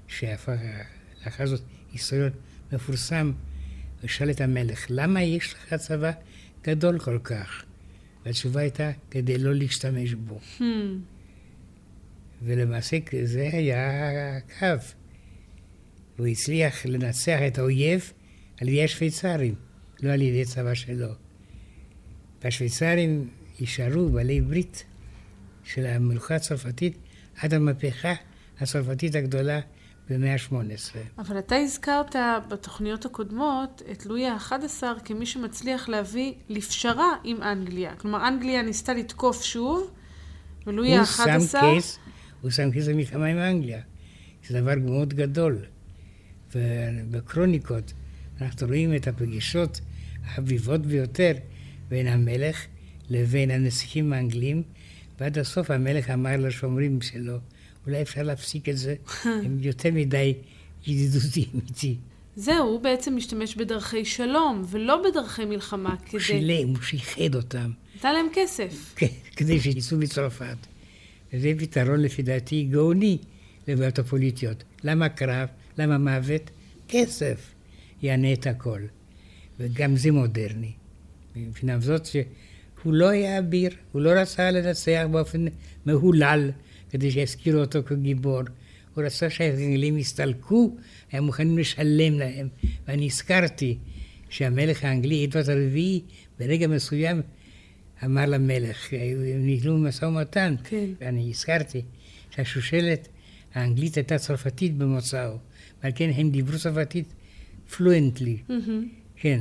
שהפך 0.09 0.59
לאחר 1.25 1.47
זאת 1.47 1.63
היסטוריון 1.93 2.31
מפורסם, 2.73 3.33
הוא 4.01 4.09
שאל 4.09 4.31
את 4.31 4.41
המלך, 4.41 4.87
למה 4.91 5.23
יש 5.23 5.55
לך 5.55 5.75
צבא 5.75 6.11
גדול 6.65 6.99
כל 6.99 7.19
כך? 7.25 7.65
והתשובה 8.25 8.61
הייתה, 8.61 8.91
כדי 9.11 9.39
לא 9.39 9.55
להשתמש 9.55 10.15
בו. 10.15 10.41
Hmm. 10.59 10.63
ולמעשה 12.43 12.97
זה 13.23 13.49
היה 13.53 14.37
הקו. 14.37 14.85
הוא 16.17 16.27
הצליח 16.27 16.87
לנצח 16.87 17.39
את 17.47 17.59
האויב 17.59 18.13
על 18.61 18.69
ידי 18.69 18.85
השוויצרים, 18.85 19.55
לא 20.03 20.11
על 20.11 20.23
ידי 20.23 20.45
צבא 20.45 20.75
שלו. 20.75 21.09
והשוויצרים 22.43 23.29
יישארו 23.61 24.09
בעלי 24.09 24.41
ברית 24.41 24.85
של 25.65 25.87
המלוכה 25.87 26.35
הצרפתית 26.35 26.99
עד 27.41 27.55
המהפכה 27.55 28.13
הצרפתית 28.61 29.15
הגדולה 29.15 29.61
במאה 30.11 30.33
ה-18. 30.33 30.97
אבל 31.19 31.39
אתה 31.39 31.57
הזכרת 31.57 32.17
בתוכניות 32.49 33.05
הקודמות 33.05 33.83
את 33.93 34.07
לואי 34.07 34.27
ה-11 34.27 34.83
כמי 35.05 35.27
שמצליח 35.27 35.89
להביא 35.89 36.33
לפשרה 36.49 37.13
עם 37.25 37.43
אנגליה. 37.43 37.97
כלומר, 37.97 38.29
אנגליה 38.29 38.63
ניסתה 38.63 38.95
לתקוף 38.95 39.43
שוב, 39.43 39.91
ולואי 40.67 40.99
הוא 40.99 41.05
שם 41.05 41.23
ה-11... 41.23 41.61
קייס, 41.61 41.99
הוא 42.41 42.51
שם 42.51 42.71
קייס 42.71 42.89
במלחמה 42.89 43.27
עם 43.27 43.39
אנגליה. 43.39 43.81
זה 44.47 44.61
דבר 44.61 44.75
מאוד 44.79 45.15
גדול. 45.15 45.59
ובקרוניקות 46.55 47.93
אנחנו 48.41 48.67
רואים 48.67 48.95
את 48.95 49.09
הפגישות 49.09 49.81
החביבות 50.25 50.87
ביותר 50.87 51.33
בין 51.89 52.07
המלך 52.07 52.67
לבין 53.11 53.51
הנסיכים 53.51 54.13
האנגלים, 54.13 54.63
ועד 55.21 55.39
הסוף 55.39 55.71
המלך 55.71 56.11
אמר 56.11 56.37
לשומרים 56.37 57.01
שלו, 57.01 57.37
אולי 57.87 58.03
אפשר 58.03 58.23
להפסיק 58.23 58.69
את 58.69 58.77
זה, 58.77 58.95
הם 59.45 59.59
יותר 59.61 59.91
מדי 59.93 60.35
ידידותיים 60.87 61.49
איתי. 61.55 61.97
זהו, 62.37 62.69
הוא 62.69 62.81
בעצם 62.81 63.17
משתמש 63.17 63.57
בדרכי 63.57 64.05
שלום, 64.05 64.65
ולא 64.71 65.03
בדרכי 65.11 65.45
מלחמה, 65.45 65.91
הוא 65.91 66.09
כדי... 66.11 66.21
שילם, 66.21 66.69
הוא 66.69 66.83
שיחד 66.83 67.35
אותם, 67.35 67.71
נתן 67.97 68.15
להם 68.15 68.27
כסף. 68.33 68.73
כן, 68.97 69.07
כדי 69.37 69.61
שיצאו 69.61 69.99
מצרפת. 69.99 70.57
וזה 71.33 71.53
פתרון 71.59 72.01
לפי 72.01 72.23
דעתי 72.23 72.65
גאוני 72.65 73.19
לבעיות 73.69 73.99
הפוליטיות. 73.99 74.65
למה 74.85 75.09
קרב? 75.09 75.49
למה 75.79 75.99
מוות? 75.99 76.51
כסף 76.89 77.55
יענה 78.03 78.33
את 78.33 78.47
הכל. 78.47 78.81
וגם 79.61 79.97
זה 79.97 80.11
מודרני. 80.11 80.73
מבחינה 81.37 81.81
זאת 81.81 82.07
הוא 82.83 82.95
לא 82.95 83.09
היה 83.09 83.39
אביר, 83.39 83.71
הוא 83.93 84.03
לא 84.03 84.11
רצה 84.11 84.51
לנצח 84.51 85.05
באופן 85.11 85.45
מהולל 85.87 86.51
כדי 86.91 87.11
שיזכירו 87.11 87.61
אותו 87.61 87.83
כגיבור. 87.87 88.41
הוא 88.95 89.05
רצה 89.05 89.31
שהאנגלים 89.31 89.99
יסתלקו, 89.99 90.77
היה 91.13 91.21
מוכנים 91.21 91.59
לשלם 91.59 92.19
להם. 92.19 92.49
ואני 92.89 93.07
הזכרתי 93.07 93.79
שהמלך 94.29 94.85
האנגלי, 94.85 95.25
אדוארד 95.25 95.51
הרביעי, 95.51 96.03
ברגע 96.39 96.67
מסוים 96.67 97.23
אמר 98.05 98.27
למלך, 98.27 98.93
הם 98.93 99.47
ניהלו 99.47 99.79
משא 99.79 100.05
ומתן, 100.05 100.55
כן. 100.65 100.87
ואני 101.01 101.31
הזכרתי 101.31 101.83
שהשושלת 102.31 103.09
האנגלית 103.55 103.95
הייתה 103.95 104.19
צרפתית 104.19 104.77
במוצאו, 104.77 105.39
ועל 105.83 105.93
כן 105.95 106.11
הם 106.15 106.31
דיברו 106.31 106.59
צרפתית 106.59 107.15
פלואנטלי, 107.77 108.37
מהמם. 108.49 108.89
כן. 109.17 109.41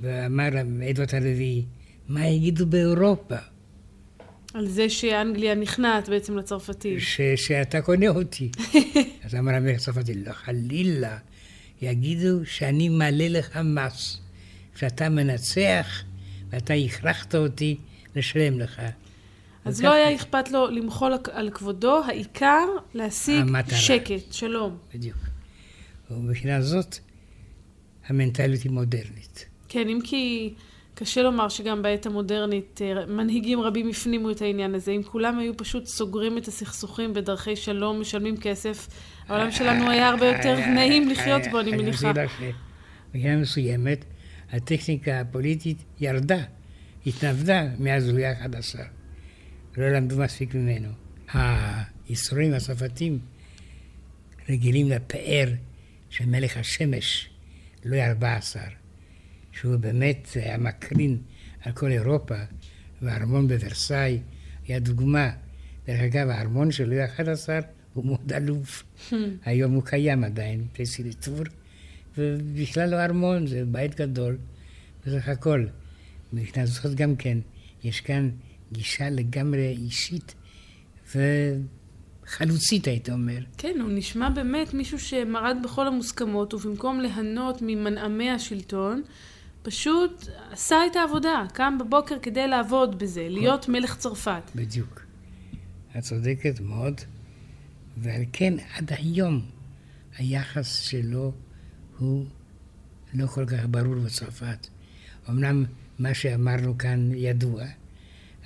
ואמר 0.00 0.48
אדוארד 0.90 1.14
הרביעי, 1.14 1.64
מה 2.08 2.26
יגידו 2.26 2.66
באירופה? 2.66 3.36
על 4.54 4.66
זה 4.68 4.88
שאנגליה 4.88 5.54
נכנעת 5.54 6.08
בעצם 6.08 6.36
לצרפתים. 6.36 7.00
ש, 7.00 7.20
שאתה 7.36 7.80
קונה 7.82 8.08
אותי. 8.08 8.50
אז 9.24 9.34
אמר 9.34 9.54
המלך 9.54 9.76
הצרפתי, 9.76 10.14
לא, 10.14 10.32
חלילה, 10.32 11.18
יגידו 11.82 12.46
שאני 12.46 12.88
מעלה 12.88 13.28
לך 13.28 13.56
מס, 13.56 14.18
שאתה 14.76 15.08
מנצח 15.08 16.02
ואתה 16.50 16.74
הכרחת 16.74 17.34
אותי 17.34 17.76
לשלם 18.16 18.58
לך. 18.58 18.82
אז 19.64 19.82
לא 19.82 19.92
היה 19.92 20.14
אכפת 20.14 20.50
לו 20.50 20.70
למחול 20.70 21.12
על 21.32 21.50
כבודו, 21.50 22.04
העיקר 22.04 22.66
להשיג 22.94 23.40
המטרה. 23.40 23.78
שקט, 23.78 24.32
שלום. 24.32 24.76
בדיוק. 24.94 25.29
ומבחינה 26.10 26.62
זאת, 26.62 26.98
המנטליות 28.06 28.62
היא 28.62 28.72
מודרנית. 28.72 29.46
כן, 29.68 29.88
אם 29.88 29.98
כי 30.04 30.54
קשה 30.94 31.22
לומר 31.22 31.48
שגם 31.48 31.82
בעת 31.82 32.06
המודרנית 32.06 32.80
אה, 32.82 33.06
מנהיגים 33.06 33.60
רבים 33.60 33.88
הפנימו 33.88 34.30
את 34.30 34.42
העניין 34.42 34.74
הזה. 34.74 34.92
אם 34.92 35.02
כולם 35.02 35.38
היו 35.38 35.56
פשוט 35.56 35.86
סוגרים 35.86 36.38
את 36.38 36.48
הסכסוכים 36.48 37.14
בדרכי 37.14 37.56
שלום, 37.56 38.00
משלמים 38.00 38.36
כסף, 38.36 38.88
העולם 39.28 39.50
שלנו 39.50 39.90
היה 39.90 40.08
הרבה 40.08 40.26
יותר 40.26 40.56
נעים 40.74 41.08
לחיות 41.08 41.42
בו, 41.50 41.60
אני 41.60 41.70
מניחה. 41.70 42.10
אני 42.10 42.22
רוצה 42.22 42.34
שבבחינה 43.12 43.36
מסוימת, 43.36 44.04
הטכניקה 44.52 45.20
הפוליטית 45.20 45.84
ירדה, 46.00 46.42
התנוודה 47.06 47.64
מאז 47.78 48.08
לואי 48.08 48.26
ה-11. 48.26 48.78
לא 49.76 49.88
למדו 49.88 50.16
מספיק 50.16 50.54
ממנו. 50.54 50.88
הייסורים 51.34 52.54
הצרפתים 52.54 53.18
רגילים 54.48 54.88
לפאר 54.88 55.48
של 56.10 56.26
מלך 56.26 56.56
השמש, 56.56 57.30
לואי 57.84 58.00
ה-14, 58.00 58.56
שהוא 59.52 59.76
באמת 59.76 60.28
היה 60.34 60.58
מקרין 60.58 61.18
על 61.60 61.72
כל 61.72 61.90
אירופה, 61.90 62.34
והארמון 63.02 63.48
בוורסאי 63.48 64.18
היה 64.66 64.78
דוגמה. 64.78 65.30
דרך 65.86 66.00
אגב, 66.00 66.28
הארמון 66.28 66.72
של 66.72 66.88
לואי 66.88 67.00
ה-11 67.02 67.48
הוא 67.94 68.04
מאוד 68.04 68.32
עלוב. 68.32 68.82
היום 69.44 69.72
הוא 69.72 69.82
קיים 69.84 70.24
עדיין, 70.24 70.64
פלסיליטור, 70.72 71.40
ובכלל 72.18 72.90
לא 72.90 73.04
ארמון, 73.04 73.46
זה 73.46 73.64
בית 73.64 73.94
גדול, 73.94 74.38
בסך 75.06 75.28
הכל. 75.28 75.66
מבחינה 76.32 76.66
זאת 76.66 76.94
גם 76.94 77.16
כן, 77.16 77.38
יש 77.84 78.00
כאן 78.00 78.30
גישה 78.72 79.10
לגמרי 79.10 79.68
אישית 79.68 80.34
וחלוצית, 82.30 82.86
הייתי 82.86 83.12
אומר. 83.12 83.38
כן, 83.58 83.78
הוא 83.80 83.90
נשמע 83.92 84.28
באמת 84.30 84.74
מישהו 84.74 84.98
שמרד 84.98 85.56
בכל 85.64 85.86
המוסכמות, 85.86 86.54
ובמקום 86.54 87.00
ליהנות 87.00 87.62
ממנעמי 87.62 88.30
השלטון, 88.30 89.02
פשוט 89.62 90.28
עשה 90.50 90.76
את 90.90 90.96
העבודה, 90.96 91.44
קם 91.52 91.78
בבוקר 91.80 92.18
כדי 92.22 92.48
לעבוד 92.48 92.98
בזה, 92.98 93.26
להיות 93.28 93.68
מלך 93.68 93.96
צרפת. 93.96 94.42
בדיוק. 94.54 95.00
את 95.98 96.02
צודקת 96.02 96.60
מאוד, 96.60 97.00
ועל 97.96 98.22
כן 98.32 98.54
עד 98.74 98.92
היום 98.92 99.42
היחס 100.18 100.80
שלו 100.80 101.32
הוא 101.98 102.24
לא 103.14 103.26
כל 103.26 103.46
כך 103.46 103.66
ברור 103.70 103.94
בצרפת. 103.94 104.66
אמנם 105.28 105.64
מה 105.98 106.14
שאמרנו 106.14 106.78
כאן 106.78 107.10
ידוע, 107.14 107.64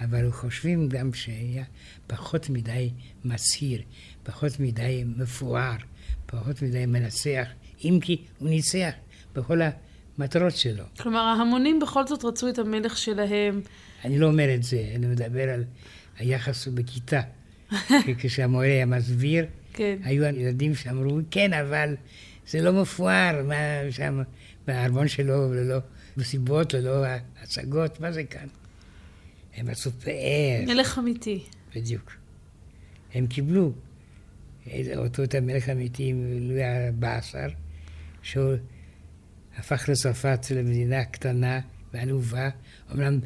אבל 0.01 0.31
חושבים 0.31 0.89
גם 0.89 1.15
שהיה 1.15 1.65
פחות 2.07 2.51
מדי 2.51 2.91
מצהיר, 3.25 3.83
פחות 4.23 4.61
מדי 4.61 5.05
מפואר, 5.17 5.77
פחות 6.27 6.63
מדי 6.63 6.87
מנצח, 6.87 7.47
אם 7.85 7.99
כי 8.03 8.23
הוא 8.39 8.49
ניצח 8.49 8.91
בכל 9.35 9.61
המטרות 10.19 10.57
שלו. 10.57 10.85
כלומר, 11.01 11.21
ההמונים 11.21 11.81
בכל 11.81 12.07
זאת 12.07 12.25
רצו 12.25 12.49
את 12.49 12.59
המלך 12.59 12.97
שלהם. 12.97 13.61
אני 14.05 14.19
לא 14.19 14.27
אומר 14.27 14.55
את 14.55 14.63
זה, 14.63 14.93
אני 14.95 15.07
מדבר 15.07 15.51
על 15.51 15.65
היחס 16.19 16.69
בכיתה. 16.69 17.21
כשהמורה 18.19 18.67
היה 18.67 18.87
מסביר, 18.87 19.47
כן. 19.73 19.97
היו 20.03 20.25
ילדים 20.25 20.75
שאמרו, 20.75 21.19
כן, 21.31 21.53
אבל 21.53 21.97
זה 22.49 22.61
לא 22.61 22.73
מפואר, 22.73 23.43
מה 23.49 23.55
שם, 23.91 24.23
בארמון 24.67 25.09
שלו, 25.09 25.55
ללא 25.55 25.79
מסיבות, 26.17 26.75
ללא 26.75 27.05
הצגות, 27.43 28.01
מה 28.01 28.13
זה 28.13 28.25
כאן? 28.25 28.47
הם 29.57 29.69
עשו 29.69 29.93
פאר, 29.93 30.65
מלך 30.67 30.99
אמיתי. 30.99 31.45
בדיוק. 31.77 32.13
הם 33.15 33.27
קיבלו 33.27 33.73
אותו 34.97 35.25
את 35.25 35.35
המלך 35.35 35.69
האמיתי 35.69 36.13
לואי 36.41 36.65
ה-14, 36.65 37.53
שהוא 38.23 38.55
הפך 39.57 39.89
לצרפת 39.89 40.51
למדינה 40.51 41.05
קטנה 41.05 41.61
ועלובה. 41.93 42.49
אמנם 42.93 43.21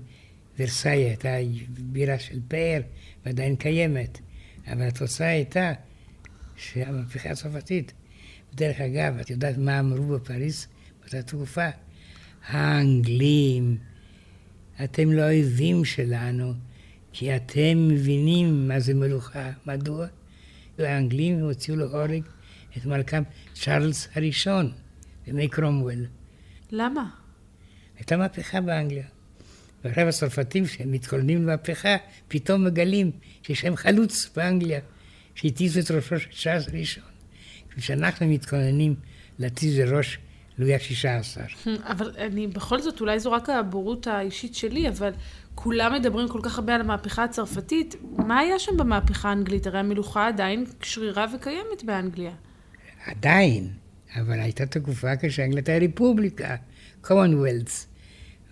ורסאי 0.58 1.04
הייתה 1.04 1.34
בירה 1.68 2.18
של 2.18 2.40
פאר 2.48 2.80
ועדיין 3.26 3.56
קיימת, 3.56 4.18
אבל 4.66 4.82
התוצאה 4.82 5.28
הייתה 5.28 5.72
שהמהפכה 6.56 7.30
הצרפתית, 7.30 7.92
דרך 8.54 8.80
אגב, 8.80 9.18
את 9.18 9.30
יודעת 9.30 9.58
מה 9.58 9.80
אמרו 9.80 10.06
בפריז 10.06 10.66
באותה 11.00 11.22
תקופה? 11.22 11.68
האנגלים, 12.46 13.78
אתם 14.84 15.12
לא 15.12 15.22
אויבים 15.22 15.84
שלנו, 15.84 16.52
כי 17.12 17.36
אתם 17.36 17.88
מבינים 17.88 18.68
מה 18.68 18.80
זה 18.80 18.94
מלוכה. 18.94 19.50
מדוע? 19.66 20.06
האנגלים 20.78 21.40
הוציאו 21.40 21.76
להורג 21.76 22.22
את 22.76 22.86
מלכם 22.86 23.22
צ'ארלס 23.54 24.08
הראשון, 24.14 24.72
בימי 25.26 25.48
קרומוול. 25.48 26.06
למה? 26.70 27.10
הייתה 27.96 28.16
מהפכה 28.16 28.60
באנגליה. 28.60 29.04
ועכשיו 29.85 30.08
הצרפתים, 30.08 30.66
שהם 30.66 30.92
מתכוננים 30.92 31.42
למהפכה, 31.42 31.96
פתאום 32.29 32.64
מגלים 32.64 33.10
שיש 33.42 33.64
להם 33.64 33.76
חלוץ 33.76 34.31
באנגליה, 34.37 34.81
שהתיזו 35.35 35.81
את 35.81 35.90
ראשו 35.90 36.20
של 36.20 36.29
צ'ארלס 36.42 36.68
הראשון. 36.68 37.04
כשאנחנו 37.76 38.26
מתכוננים 38.26 38.94
להתיז 39.38 39.79
את 39.79 39.88
ראש 39.88 40.18
לואי 40.59 40.75
השישה 40.75 41.17
עשר. 41.17 41.40
אבל 41.83 42.13
אני, 42.19 42.46
בכל 42.46 42.83
זאת, 42.83 43.00
אולי 43.00 43.21
זו 43.21 43.33
רק 43.33 43.50
הבורות 43.50 44.06
האישית 44.06 44.54
שלי, 44.54 44.88
אבל 44.88 45.11
כולם 45.54 45.94
מדברים 45.94 46.29
כל 46.29 46.40
כך 46.42 46.59
הרבה 46.59 46.75
על 46.75 46.81
המהפכה 46.81 47.25
הצרפתית. 47.25 47.96
מה 48.17 48.38
היה 48.38 48.59
שם 48.59 48.77
במהפכה 48.77 49.29
האנגלית? 49.29 49.67
הרי 49.67 49.79
המלוכה 49.79 50.29
עדיין 50.29 50.65
שרירה 50.83 51.27
וקיימת 51.37 51.85
באנגליה. 51.85 52.33
עדיין, 53.06 53.69
אבל 54.17 54.40
הייתה 54.40 54.67
תקופה 54.67 55.17
כשאנגליה 55.21 55.63
הייתה 55.67 55.79
ריפובליקה, 55.79 56.56
commonwealth, 57.04 57.87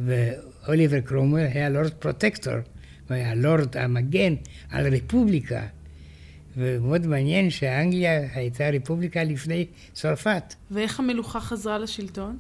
ואוליבר 0.01 1.01
קרומוול 1.01 1.41
היה 1.41 1.69
לורד 1.69 1.93
פרוטקטור, 1.93 2.55
הוא 3.09 3.15
היה 3.15 3.35
לורד 3.35 3.77
המגן 3.77 4.35
על 4.71 4.87
הרפובליקה. 4.87 5.63
ומאוד 6.57 7.07
מעניין 7.07 7.51
שאנגליה 7.51 8.29
הייתה 8.35 8.69
ריפובליקה 8.69 9.25
לפני 9.25 9.67
צרפת. 9.93 10.55
ואיך 10.71 11.01
המלוכה 11.01 11.41
חזרה 11.41 11.79
לשלטון? 11.79 12.39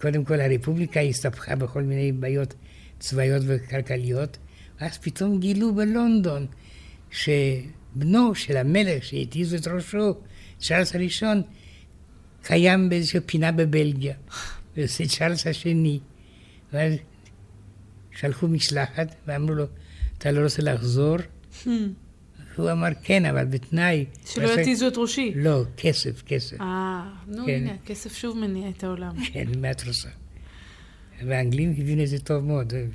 קודם 0.00 0.24
כל 0.24 0.40
הרפובליקה 0.40 1.00
הסתבכה 1.00 1.56
בכל 1.56 1.82
מיני 1.82 2.12
בעיות 2.12 2.54
צבאיות 2.98 3.42
וכלכליות, 3.46 4.38
ואז 4.80 4.98
פתאום 4.98 5.40
גילו 5.40 5.74
בלונדון 5.74 6.46
שבנו 7.10 8.34
של 8.34 8.56
המלך 8.56 9.04
שהתיזו 9.04 9.56
את 9.56 9.68
ראשו, 9.68 10.14
צ'ארלס 10.58 10.94
הראשון, 10.94 11.42
קיים 12.42 12.88
באיזושהי 12.88 13.20
פינה 13.20 13.52
בבלגיה, 13.52 14.14
וזה 14.76 15.04
צ'ארלס 15.08 15.46
השני. 15.46 16.00
ואז 16.72 16.94
שלחו 18.10 18.48
משלחת 18.48 19.14
ואמרו 19.26 19.54
לו, 19.54 19.64
אתה 20.18 20.30
לא 20.30 20.44
רוצה 20.44 20.62
לחזור? 20.62 21.16
הוא 22.58 22.70
אמר, 22.70 22.88
כן, 23.02 23.24
אבל 23.24 23.44
בתנאי... 23.44 24.04
שלא 24.26 24.60
יתיזו 24.60 24.88
את 24.88 24.96
ראשי. 24.96 25.32
לא, 25.36 25.62
כסף, 25.76 26.22
כסף. 26.22 26.60
אה, 26.60 27.10
נו 27.26 27.46
כן. 27.46 27.52
הנה, 27.52 27.72
הכסף 27.82 28.16
שוב 28.16 28.38
מניע 28.38 28.68
את 28.68 28.84
העולם. 28.84 29.24
כן, 29.32 29.46
מה 29.60 29.70
את 29.70 29.86
רוצה? 29.86 30.08
והאנגלים 31.26 31.74
הבינו 31.78 32.02
את 32.02 32.08
זה 32.08 32.18
טוב 32.18 32.44
מאוד, 32.44 32.70
זה 32.70 32.86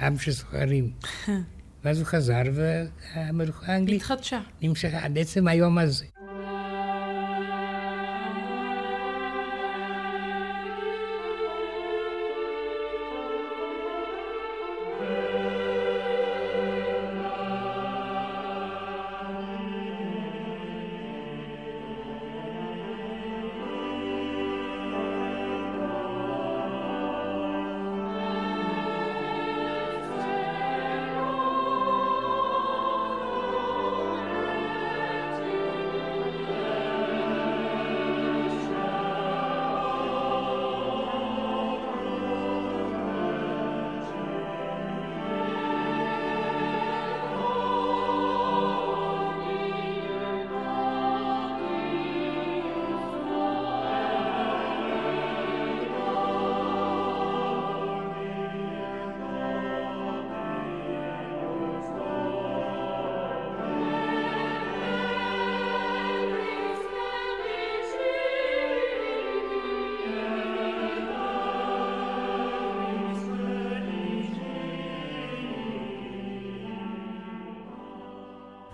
עם 0.00 0.18
של 0.18 0.32
סוחרים. 0.32 0.90
ואז 1.84 1.98
הוא 1.98 2.06
חזר, 2.06 2.42
והמלוכה 2.54 3.72
האנגלית 3.72 4.00
התחדשה. 4.00 4.40
נמשכה 4.62 5.04
עד 5.04 5.18
עצם 5.18 5.48
היום 5.48 5.78
הזה. 5.78 6.04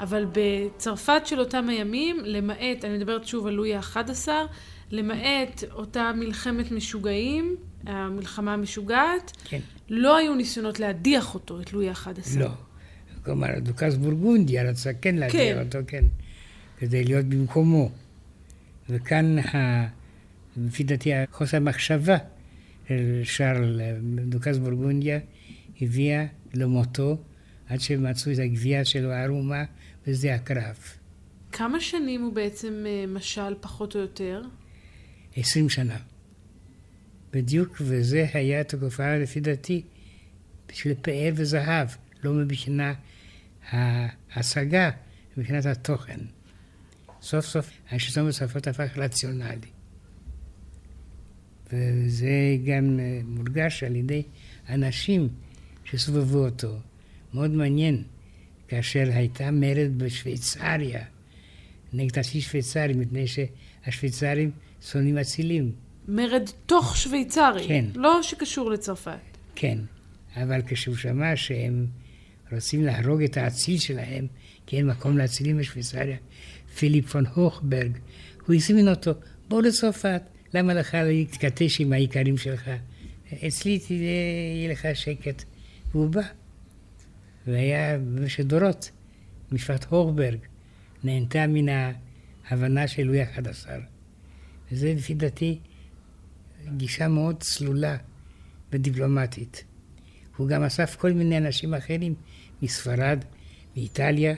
אבל 0.02 0.26
בצרפת 0.32 1.22
של 1.24 1.40
אותם 1.40 1.68
הימים, 1.68 2.16
למעט, 2.24 2.84
אני 2.84 2.96
מדברת 2.96 3.26
שוב 3.26 3.46
על 3.46 3.52
לואי 3.54 3.74
ה-11, 3.74 4.28
למעט 4.90 5.64
אותה 5.72 6.12
מלחמת 6.16 6.72
משוגעים, 6.72 7.56
המלחמה 7.86 8.54
המשוגעת, 8.54 9.32
כן. 9.44 9.58
לא 9.88 10.16
היו 10.16 10.34
ניסיונות 10.34 10.80
להדיח 10.80 11.34
אותו, 11.34 11.60
את 11.60 11.72
לואי 11.72 11.88
ה-11. 11.88 12.38
לא. 12.38 12.48
כלומר, 13.24 13.58
דוכס 13.58 13.94
בורגונדיה 13.94 14.62
רצה 14.70 14.90
כן 14.92 15.14
להדיח 15.16 15.34
כן. 15.56 15.58
אותו, 15.64 15.78
כן, 15.86 16.04
כדי 16.78 17.04
להיות 17.04 17.26
במקומו. 17.26 17.90
וכאן, 18.88 19.38
ה- 19.38 19.86
לפי 20.56 20.82
דעתי, 20.84 21.10
חוסר 21.32 21.56
המחשבה 21.56 22.16
של 22.88 23.20
שרל 23.24 23.80
דוכס 24.26 24.56
בורגונדיה 24.56 25.18
הביאה 25.80 26.24
למותו 26.54 27.16
עד 27.68 27.80
שמצאו 27.80 28.32
את 28.32 28.38
הגבייה 28.38 28.84
שלו 28.84 29.10
הערומה 29.10 29.64
בשדה 30.06 30.34
הקרב. 30.34 30.76
כמה 31.52 31.80
שנים 31.80 32.22
הוא 32.22 32.32
בעצם 32.32 32.84
אה, 32.86 33.04
משל, 33.08 33.54
פחות 33.60 33.94
או 33.94 34.00
יותר? 34.00 34.42
עשרים 35.36 35.68
שנה. 35.68 35.96
בדיוק, 37.32 37.76
וזה 37.80 38.26
היה 38.34 38.64
תקופה, 38.64 39.16
לפי 39.16 39.40
דעתי, 39.40 39.82
של 40.72 40.94
פאר 41.02 41.32
וזהב, 41.34 41.88
לא 42.24 42.32
מבחינה 42.32 42.94
ההשגה, 43.70 44.90
מבחינת 45.36 45.66
התוכן. 45.66 46.20
סוף 47.22 47.46
סוף 47.46 47.70
השלטון 47.90 48.28
בצרפת 48.28 48.68
הפך 48.68 48.98
רציונלי. 48.98 49.68
וזה 51.72 52.56
גם 52.66 53.00
אה, 53.00 53.20
מורגש 53.24 53.82
על 53.82 53.96
ידי 53.96 54.22
אנשים 54.68 55.28
שסובבו 55.84 56.44
אותו. 56.44 56.78
מאוד 57.34 57.50
מעניין, 57.50 58.02
כאשר 58.72 59.04
הייתה 59.14 59.50
מרד 59.50 59.90
בשוויצריה, 59.96 61.04
נגד 61.92 62.18
הצי 62.18 62.40
שוויצרי, 62.40 62.94
מפני 62.94 63.24
שהשוויצרים 63.26 64.50
שונאים 64.90 65.18
אצילים. 65.18 65.72
מרד 66.08 66.50
תוך 66.66 66.96
שוויצרי, 66.96 67.68
כן. 67.68 67.84
לא 67.94 68.22
שקשור 68.22 68.70
לצרפת. 68.70 69.18
כן, 69.54 69.78
אבל 70.36 70.62
כשהוא 70.66 70.96
שמע 70.96 71.36
שהם 71.36 71.86
רוצים 72.52 72.84
להרוג 72.84 73.22
את 73.22 73.36
האציל 73.36 73.78
שלהם, 73.78 74.26
כי 74.66 74.76
אין 74.76 74.86
מקום 74.86 75.18
לאצילים 75.18 75.58
בשוויצריה, 75.58 76.16
פיליפ 76.78 77.08
פון 77.08 77.26
הוכברג, 77.34 77.98
הוא 78.46 78.54
הזמין 78.54 78.88
אותו, 78.88 79.12
בוא 79.48 79.62
לצרפת, 79.62 80.22
למה 80.54 80.74
לך 80.74 80.94
להתכתש 80.94 81.80
עם 81.80 81.92
האיכרים 81.92 82.38
שלך? 82.38 82.70
אצלי 83.46 83.78
תהיה 83.78 84.70
לך 84.70 84.88
שקט. 84.94 85.44
והוא 85.90 86.08
בא. 86.08 86.22
והיה 87.46 87.98
במשך 87.98 88.40
דורות, 88.40 88.90
משפחת 89.52 89.84
הוכברג 89.84 90.38
נהנתה 91.04 91.46
מן 91.46 91.94
ההבנה 92.48 92.88
של 92.88 93.02
לואי 93.02 93.22
ה-11. 93.22 93.68
וזה 94.72 94.94
לפי 94.96 95.14
דעתי 95.14 95.58
גישה 96.76 97.08
מאוד 97.08 97.36
צלולה 97.40 97.96
ודיפלומטית. 98.72 99.64
הוא 100.36 100.48
גם 100.48 100.62
אסף 100.62 100.96
כל 100.96 101.12
מיני 101.12 101.38
אנשים 101.38 101.74
אחרים 101.74 102.14
מספרד, 102.62 103.24
מאיטליה, 103.76 104.34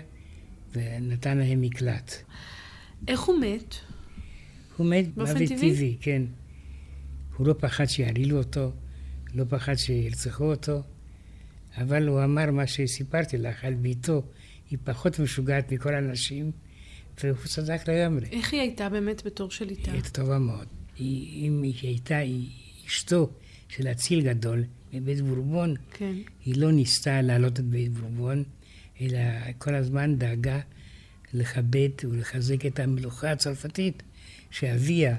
ונתן 0.72 1.38
להם 1.38 1.61
מקלט. 1.61 2.14
איך 3.09 3.20
הוא 3.20 3.40
מת? 3.40 3.74
הוא 4.76 4.86
מת 4.86 5.16
מוות 5.16 5.36
טבעי? 5.36 5.46
טבעי, 5.46 5.96
כן. 6.00 6.22
הוא 7.36 7.46
לא 7.46 7.55
פחד 7.59 7.84
שיעלילו 7.84 8.38
אותו, 8.38 8.72
לא 9.34 9.44
פחד 9.48 9.74
שירצחו 9.74 10.44
אותו, 10.44 10.82
אבל 11.77 12.09
הוא 12.09 12.25
אמר 12.25 12.51
מה 12.51 12.66
שסיפרתי 12.66 13.39
לך 13.39 13.64
על 13.64 13.75
ביתו, 13.75 14.22
היא 14.70 14.79
פחות 14.85 15.18
משוגעת 15.18 15.72
מכל 15.72 15.95
האנשים, 15.95 16.51
והוא 17.22 17.37
צדק 17.45 17.89
לגמרי. 17.89 18.27
איך 18.31 18.53
היא 18.53 18.61
הייתה 18.61 18.89
באמת 18.89 19.22
בתור 19.27 19.51
שליטה? 19.51 19.91
היא 19.91 19.93
הייתה 19.93 20.09
טובה 20.09 20.39
מאוד. 20.39 20.66
היא, 20.99 21.47
אם 21.47 21.62
היא 21.62 21.75
הייתה 21.83 22.16
היא 22.16 22.49
אשתו 22.87 23.31
של 23.68 23.89
אציל 23.89 24.22
גדול 24.22 24.64
מבית 24.93 25.20
בורבון, 25.20 25.75
כן. 25.93 26.14
היא 26.45 26.57
לא 26.57 26.72
ניסתה 26.72 27.22
להעלות 27.22 27.61
את 27.61 27.64
בית 27.64 27.93
בורבון, 27.93 28.45
אלא 29.01 29.18
כל 29.59 29.75
הזמן 29.75 30.16
דאגה 30.18 30.61
לכבד 31.33 31.89
ולחזק 32.05 32.66
את 32.66 32.81
המלוכה 32.81 33.31
הצרפתית 33.31 34.03
שאביה 34.51 35.16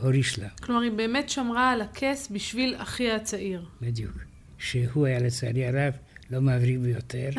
הוריש 0.00 0.38
לה, 0.38 0.48
כלומר, 0.48 0.80
היא 0.80 0.92
באמת 0.92 1.28
שמרה 1.28 1.70
על 1.70 1.80
הכס 1.80 2.28
בשביל 2.30 2.74
אחיה 2.78 3.16
הצעיר. 3.16 3.64
בדיוק. 3.82 4.33
שהוא 4.64 5.06
היה 5.06 5.18
לצערי 5.18 5.66
הרב 5.66 5.94
לא 6.30 6.40
מבריק 6.40 6.78
ביותר, 6.78 7.30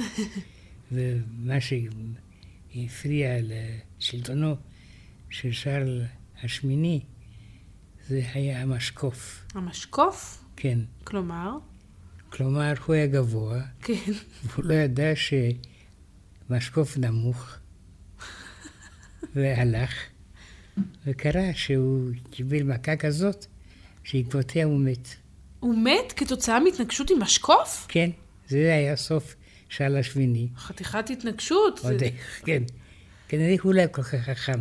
ומה 0.92 1.58
שהפריע 1.62 3.30
לשלטונו 3.42 4.56
של 5.30 5.52
שרל 5.52 6.06
השמיני 6.44 7.02
זה 8.08 8.22
היה 8.34 8.62
המשקוף. 8.62 9.46
המשקוף? 9.54 10.44
כן. 10.56 10.80
כלומר? 11.04 11.58
כלומר, 12.30 12.74
הוא 12.86 12.96
היה 12.96 13.08
גבוה, 13.08 13.62
כן. 13.82 14.12
והוא 14.44 14.66
לא 14.66 14.74
ידע 14.74 15.12
שמשקוף 16.50 16.98
נמוך, 16.98 17.56
והלך, 19.36 19.94
וקרה 21.06 21.54
שהוא 21.54 22.12
קיבל 22.32 22.64
מכה 22.64 22.96
כזאת, 22.96 23.46
שעקבותיה 24.04 24.66
הוא 24.66 24.80
מת. 24.80 25.25
הוא 25.66 25.76
מת 25.78 26.14
כתוצאה 26.16 26.60
מהתנגשות 26.60 27.10
עם 27.10 27.20
משקוף? 27.20 27.86
כן, 27.90 28.10
זה 28.48 28.74
היה 28.74 28.96
סוף 28.96 29.36
שעל 29.70 29.98
השמיני. 29.98 30.48
חתיכת 30.58 31.10
התנגשות. 31.10 31.80
עוד 31.84 32.00
זה 32.00 32.06
איך, 32.06 32.42
כן. 32.46 32.64
כנראה 33.28 33.56
הוא 33.62 33.74
לא 33.74 33.82
כל 33.92 34.04
כך 34.04 34.16
חכם 34.16 34.60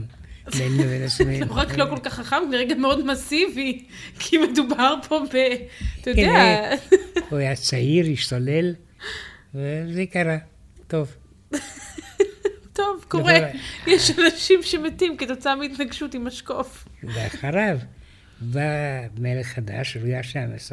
בינו 0.53 0.85
לבין 0.85 1.03
עצמנו. 1.03 1.47
לא 1.47 1.53
רק 1.55 1.79
לא 1.79 1.85
כל 1.91 1.99
כך 1.99 2.15
חכם, 2.15 2.37
כנראה 2.49 2.65
גם 2.65 2.81
מאוד 2.81 3.07
מסיבי, 3.07 3.85
כי 4.19 4.39
מדובר 4.39 4.95
פה 5.09 5.21
ב... 5.33 5.37
אתה 6.01 6.11
יודע. 6.11 6.71
הוא 7.31 7.39
היה 7.39 7.57
צעיר, 7.57 8.07
השתולל, 8.13 8.75
וזה 9.55 10.05
קרה. 10.13 10.37
טוב. 10.87 11.17
טוב, 12.73 13.05
קורה. 13.09 13.39
יש 13.87 14.11
אנשים 14.11 14.63
שמתים 14.63 15.17
כתוצאה 15.17 15.57
מהתנגשות 15.57 16.15
עם 16.15 16.27
משקוף. 16.27 16.89
ואחריו 17.03 17.79
בא 18.53 19.07
מלך 19.19 19.47
חדש, 19.47 19.97
לואי 19.97 20.15
ה-12, 20.15 20.73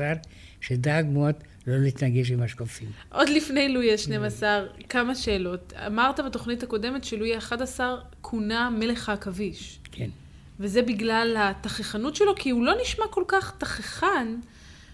שדאג 0.61 1.05
מאוד 1.05 1.35
לא 1.67 1.77
להתנגש 1.77 2.31
עם 2.31 2.41
השקופים. 2.41 2.91
עוד 3.09 3.29
לפני 3.29 3.69
לואי 3.69 3.91
ה-12, 3.91 4.43
כמה 4.89 5.15
שאלות. 5.15 5.73
אמרת 5.87 6.19
בתוכנית 6.19 6.63
הקודמת 6.63 7.03
שלואי 7.03 7.35
ה-11 7.35 7.79
כונה 8.21 8.69
מלך 8.69 9.09
העכביש. 9.09 9.79
כן. 9.91 10.09
וזה 10.59 10.81
בגלל 10.81 11.37
התככנות 11.39 12.15
שלו, 12.15 12.35
כי 12.35 12.49
הוא 12.49 12.65
לא 12.65 12.73
נשמע 12.81 13.05
כל 13.11 13.23
כך 13.27 13.53
תככן, 13.57 14.27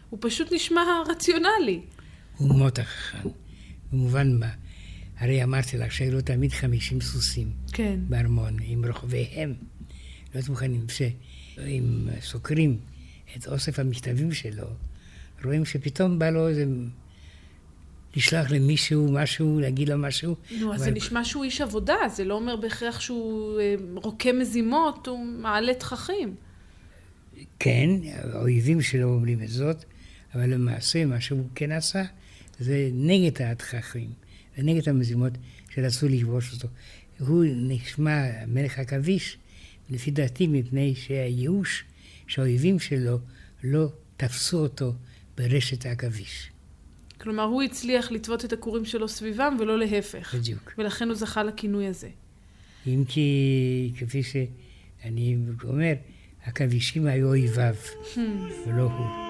הוא 0.10 0.20
פשוט 0.22 0.54
נשמע 0.54 0.82
רציונלי. 1.10 1.82
הוא 2.38 2.60
מאוד 2.60 2.80
החכם. 2.80 3.30
במובן 3.92 4.40
מה? 4.40 4.50
הרי 5.20 5.44
אמרתי 5.44 5.78
לך 5.78 5.92
שהיו 5.92 6.14
לו 6.14 6.22
תמיד 6.22 6.52
50 6.52 7.02
סוסים 7.02 7.52
כן. 7.74 8.00
בארמון, 8.10 8.58
עם 8.62 8.86
רוכביהם. 8.86 9.54
לא 10.36 10.42
מוכנים, 10.50 10.86
שאם 11.58 12.08
סוקרים 12.22 12.78
את 13.38 13.48
אוסף 13.48 13.80
המכתבים 13.80 14.32
שלו, 14.32 14.68
רואים 15.44 15.66
שפתאום 15.66 16.20
בא 16.20 16.30
לו 16.30 16.48
איזה... 16.48 16.66
לשלוח 18.16 18.52
למישהו 18.52 19.12
משהו, 19.12 19.60
להגיד 19.60 19.90
לו 19.90 19.98
משהו. 19.98 20.36
נו, 20.60 20.74
אז 20.74 20.82
אבל- 20.82 20.90
זה 20.90 20.92
נשמע 20.92 21.24
שהוא 21.26 21.44
איש 21.44 21.62
עבודה, 21.62 21.96
זה 22.16 22.24
לא 22.26 22.34
אומר 22.34 22.56
בהכרח 22.56 23.00
שהוא 23.00 23.60
אה, 23.60 23.76
רוקם 23.96 24.40
מזימות, 24.40 25.08
הוא 25.08 25.26
מעלה 25.26 25.74
תככים. 25.74 26.36
כן, 27.60 27.90
האויבים 28.14 28.82
שלו 28.82 29.10
אומרים 29.14 29.44
את 29.44 29.50
זאת, 29.50 29.84
אבל 30.36 30.50
למעשה 30.50 31.06
מה 31.06 31.22
שהוא 31.22 31.48
כן 31.56 31.72
עשה 31.72 32.04
זה 32.60 32.90
נגד 32.94 33.42
התככים 33.42 34.10
ונגד 34.58 34.90
המזימות 34.90 35.34
שרצו 35.70 36.08
לכבוש 36.10 36.54
אותו. 36.54 36.68
הוא 37.20 37.46
נשמע 37.48 38.22
מלך 38.48 38.80
עכביש, 38.80 39.38
לפי 39.90 40.12
דעתי, 40.12 40.48
מפני 40.48 40.96
שהייאוש 40.96 41.84
שהאויבים 42.28 42.80
שלו 42.80 43.20
לא 43.64 43.88
תפסו 44.18 44.58
אותו 44.58 44.94
ברשת 45.38 45.86
העכביש. 45.86 46.52
כלומר, 47.22 47.44
הוא 47.44 47.64
הצליח 47.64 48.12
לטוות 48.12 48.46
את 48.46 48.54
הכורים 48.54 48.86
שלו 48.86 49.08
סביבם, 49.08 49.58
ולא 49.60 49.80
להפך. 49.80 50.36
בדיוק. 50.36 50.74
ולכן 50.78 51.08
הוא 51.08 51.16
זכה 51.16 51.44
לכינוי 51.44 51.88
הזה. 51.88 52.10
אם 52.88 53.04
כי, 53.08 53.92
כפי 54.00 54.24
שאני 54.24 55.38
אומר, 55.64 55.94
עכבישים 56.44 57.06
היו 57.06 57.28
אויביו, 57.28 57.76
ולא 58.68 58.84
הוא. 58.84 59.27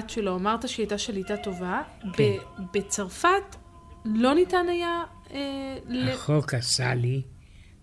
הבת 0.00 0.10
שלו? 0.10 0.36
אמרת 0.36 0.68
שהיא 0.68 0.84
הייתה 0.84 0.98
שליטה 0.98 1.36
טובה. 1.36 1.82
ב- 2.18 2.36
בצרפת 2.72 3.56
לא 4.04 4.34
ניתן 4.34 4.66
היה... 4.68 5.02
אה, 5.34 5.76
ל- 5.88 6.08
החוק 6.08 6.54
הסאלי 6.54 7.22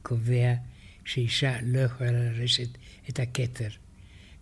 קובע 0.02 0.54
שאישה 1.06 1.54
לא 1.66 1.80
יכולה 1.80 2.12
לרשת 2.12 2.68
את 3.10 3.20
הכתר. 3.20 3.68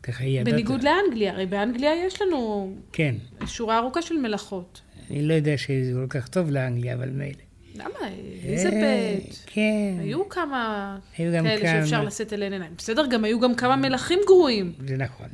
ככה 0.04 0.24
היא 0.24 0.40
ידעת. 0.42 0.54
בניגוד 0.54 0.84
לאנגליה, 0.84 1.32
הרי 1.34 1.46
באנגליה 1.46 2.06
יש 2.06 2.22
לנו 2.22 2.74
כן. 2.92 3.16
שורה 3.46 3.78
ארוכה 3.78 4.02
של 4.02 4.16
מלאכות. 4.18 4.82
אני 5.10 5.28
לא 5.28 5.34
יודע 5.34 5.58
שזה 5.58 5.92
כל 5.94 6.20
כך 6.20 6.28
טוב 6.28 6.50
לאנגליה, 6.50 6.94
אבל 6.94 7.10
מילא. 7.10 7.38
למה? 7.76 7.90
אה, 8.02 8.10
אליזבת. 8.46 9.36
כן. 9.46 9.98
היו 10.00 10.30
כמה 10.30 10.98
היו 11.18 11.34
גם 11.38 11.44
כאלה 11.44 11.60
שאפשר 11.82 11.96
כמה. 11.96 12.06
לשאת 12.06 12.34
אליהן 12.34 12.54
עיניים. 12.54 12.72
בסדר, 12.78 13.06
גם 13.08 13.24
היו 13.24 13.40
גם 13.40 13.56
כמה 13.56 13.76
מלכים 13.76 14.20
גרועים. 14.28 14.74
זה 14.88 14.98
נכון. 14.98 15.28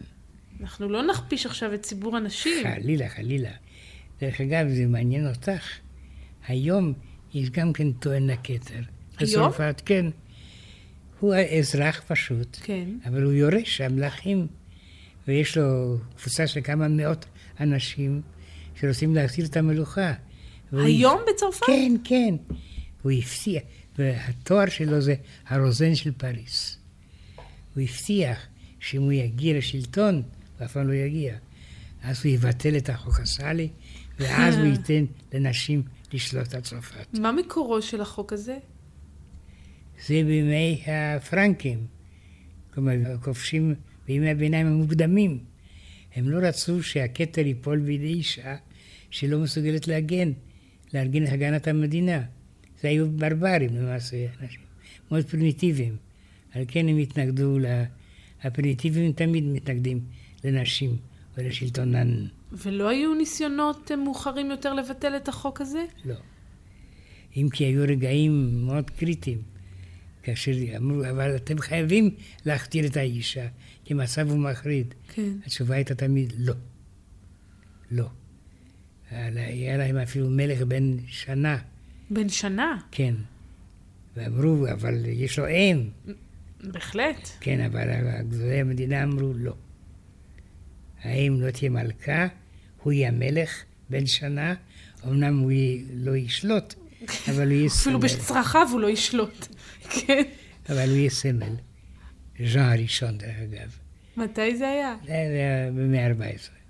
אנחנו 0.61 0.89
לא 0.89 1.07
נכפיש 1.07 1.45
עכשיו 1.45 1.73
את 1.73 1.81
ציבור 1.81 2.17
הנשים. 2.17 2.63
חלילה, 2.63 3.09
חלילה. 3.09 3.49
דרך 4.21 4.41
אגב, 4.41 4.67
זה 4.69 4.85
מעניין 4.85 5.27
אותך. 5.27 5.63
היום 6.47 6.93
יש 7.33 7.49
גם 7.49 7.73
כן 7.73 7.91
טוען 7.91 8.29
הכתר. 8.29 8.81
היום? 9.17 9.49
בצרפת, 9.49 9.81
כן. 9.85 10.05
הוא 11.19 11.35
אזרח 11.59 12.01
פשוט, 12.07 12.57
כן. 12.63 12.89
אבל 13.05 13.23
הוא 13.23 13.33
יורש 13.33 13.81
המלכים, 13.81 14.47
ויש 15.27 15.57
לו 15.57 15.97
קבוצה 16.17 16.47
של 16.47 16.61
כמה 16.63 16.87
מאות 16.87 17.25
אנשים 17.59 18.21
שרוצים 18.75 19.15
להחזיר 19.15 19.45
את 19.45 19.57
המלוכה. 19.57 20.13
והוא 20.71 20.85
היום 20.85 21.21
בצרפת? 21.33 21.65
כן, 21.65 21.91
כן. 22.03 22.35
הוא 23.01 23.11
הפתיע, 23.11 23.61
והתואר 23.97 24.69
שלו 24.69 25.01
זה 25.01 25.15
הרוזן 25.47 25.95
של 25.95 26.11
פריס. 26.11 26.77
הוא 27.75 27.83
הבטיח 27.83 28.47
שאם 28.79 29.01
הוא 29.01 29.11
יגיע 29.11 29.57
לשלטון, 29.57 30.23
הוא 30.61 30.65
אף 30.65 30.73
פעם 30.73 30.87
לא 30.87 30.93
יגיע, 30.93 31.35
אז 32.03 32.25
הוא 32.25 32.31
יבטל 32.31 32.77
את 32.77 32.89
החוק 32.89 33.19
הסאלי, 33.19 33.69
ואז 34.19 34.57
הוא 34.57 34.65
ייתן 34.65 35.05
לנשים 35.33 35.83
לשלוט 36.13 36.53
על 36.53 36.61
צרפת. 36.61 37.19
מה 37.19 37.31
מקורו 37.31 37.81
של 37.81 38.01
החוק 38.01 38.33
הזה? 38.33 38.57
זה 40.07 40.13
בימי 40.13 40.83
הפרנקים, 40.87 41.85
כלומר, 42.73 42.93
הכובשים 43.13 43.75
בימי 44.07 44.29
הביניים 44.29 44.67
המוקדמים. 44.67 45.39
הם 46.15 46.29
לא 46.29 46.47
רצו 46.47 46.83
שהכתר 46.83 47.47
ייפול 47.47 47.79
בידי 47.79 48.13
אישה 48.13 48.55
שלא 49.09 49.39
מסוגלת 49.39 49.87
להגן, 49.87 50.31
לארגן 50.93 51.23
את 51.23 51.29
הגנת 51.29 51.67
המדינה. 51.67 52.23
זה 52.81 52.87
היו 52.87 53.11
ברברים 53.11 53.75
למעשה, 53.75 54.25
אנשים 54.41 54.61
מאוד 55.11 55.25
פרימיטיביים. 55.25 55.95
על 56.51 56.63
כן 56.67 56.87
הם 56.87 56.97
התנגדו, 56.97 57.59
ל... 57.59 57.65
הפרימיטיביים 58.43 59.11
תמיד 59.11 59.43
מתנגדים 59.43 60.01
לנשים 60.43 60.97
ולשלטונן. 61.37 62.25
ולא 62.51 62.89
היו 62.89 63.13
ניסיונות 63.13 63.91
אה, 63.91 63.95
מאוחרים 63.95 64.51
יותר 64.51 64.73
לבטל 64.73 65.15
את 65.17 65.27
החוק 65.27 65.61
הזה? 65.61 65.85
לא. 66.05 66.15
אם 67.37 67.47
כי 67.53 67.63
היו 67.63 67.83
רגעים 67.87 68.65
מאוד 68.65 68.89
קריטיים, 68.89 69.41
כאשר 70.23 70.51
אמרו, 70.77 71.09
אבל 71.09 71.35
אתם 71.35 71.59
חייבים 71.59 72.15
להכתיר 72.45 72.85
את 72.85 72.97
האישה, 72.97 73.47
כי 73.85 73.93
המצב 73.93 74.29
הוא 74.29 74.39
מחריד. 74.39 74.93
כן. 75.07 75.31
התשובה 75.45 75.75
הייתה 75.75 75.95
תמיד 75.95 76.33
לא. 76.37 76.53
לא. 77.91 78.09
היה 79.11 79.77
להם 79.77 79.97
אפילו 79.97 80.29
מלך 80.29 80.61
בן 80.61 80.97
שנה, 81.07 81.57
בן 82.09 82.29
שנה, 82.29 82.77
כן. 82.91 83.15
ואמרו, 84.15 84.67
אבל 84.71 85.05
יש 85.05 85.39
לו 85.39 85.47
אם. 85.47 85.89
בהחלט. 86.63 87.29
כן, 87.39 87.59
אבל 87.59 87.87
גדולי 88.21 88.59
המדינה 88.59 89.03
אמרו 89.03 89.33
לא. 89.35 89.53
האם 91.03 91.41
לא 91.41 91.51
תהיה 91.51 91.69
מלכה, 91.69 92.27
הוא 92.83 92.93
יהיה 92.93 93.07
המלך 93.07 93.63
בן 93.89 94.05
שנה, 94.05 94.53
אמנם 95.07 95.39
הוא 95.39 95.51
לא 95.93 96.15
ישלוט, 96.15 96.73
אבל 97.29 97.47
הוא 97.47 97.53
יהיה 97.53 97.67
אפילו 97.81 97.99
סמל. 97.99 98.09
בצרכיו 98.09 98.67
הוא 98.71 98.79
לא 98.79 98.89
ישלוט. 98.89 99.47
כן. 99.93 100.23
אבל 100.69 100.89
הוא 100.89 100.97
יהיה 100.97 101.09
סמל. 101.09 101.55
ז'אן 102.45 102.61
הראשון, 102.61 103.17
דרך 103.17 103.35
אגב. 103.43 103.77
מתי 104.17 104.55
זה 104.55 104.69
היה? 104.69 104.95
זה 105.05 105.13
היה 105.13 105.71
במאה 105.71 106.07
ה-14. 106.07 106.61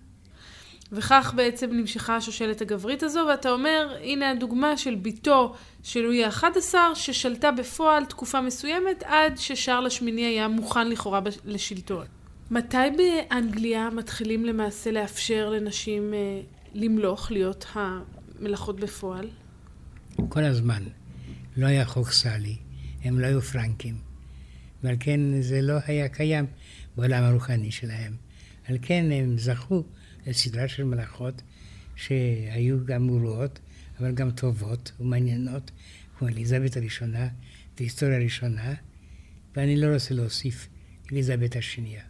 וכך 0.91 1.33
בעצם 1.35 1.69
נמשכה 1.73 2.15
השושלת 2.15 2.61
הגברית 2.61 3.03
הזו, 3.03 3.25
ואתה 3.29 3.49
אומר, 3.49 3.97
הנה 4.03 4.29
הדוגמה 4.29 4.77
של 4.77 4.95
בתו 4.95 5.55
של 5.83 5.99
לואי 5.99 6.25
ה-11, 6.25 6.75
ששלטה 6.95 7.51
בפועל 7.51 8.05
תקופה 8.05 8.41
מסוימת, 8.41 9.03
עד 9.05 9.37
ששארל 9.37 9.85
השמיני 9.85 10.25
היה 10.25 10.47
מוכן 10.47 10.89
לכאורה 10.89 11.19
לשלטון. 11.45 12.05
מתי 12.51 12.77
באנגליה 12.97 13.89
מתחילים 13.89 14.45
למעשה 14.45 14.91
לאפשר 14.91 15.49
לנשים 15.49 16.13
אה, 16.13 16.41
למלוך, 16.73 17.31
להיות 17.31 17.65
המלאכות 17.73 18.79
בפועל? 18.79 19.29
כל 20.29 20.43
הזמן. 20.43 20.83
לא 21.57 21.65
היה 21.65 21.85
חוק 21.85 22.11
סאלי, 22.11 22.57
הם 23.03 23.19
לא 23.19 23.27
היו 23.27 23.41
פרנקים. 23.41 23.95
ועל 24.83 24.95
כן 24.99 25.41
זה 25.41 25.61
לא 25.61 25.73
היה 25.85 26.09
קיים 26.09 26.45
בעולם 26.95 27.23
הרוחני 27.23 27.71
שלהם. 27.71 28.13
על 28.67 28.77
כן 28.81 29.05
הם 29.11 29.37
זכו 29.37 29.83
לסדרה 30.27 30.67
של 30.67 30.83
מלאכות 30.83 31.41
שהיו 31.95 32.85
גם 32.85 33.07
גרועות, 33.07 33.59
אבל 33.99 34.11
גם 34.11 34.31
טובות 34.31 34.91
ומעניינות, 34.99 35.71
כמו 36.17 36.27
אליזבת 36.27 36.77
הראשונה 36.77 37.27
והיסטוריה 37.77 38.15
הראשונה, 38.15 38.73
ואני 39.55 39.77
לא 39.77 39.93
רוצה 39.93 40.13
להוסיף 40.13 40.67
אליזבת 41.11 41.55
השנייה. 41.55 42.01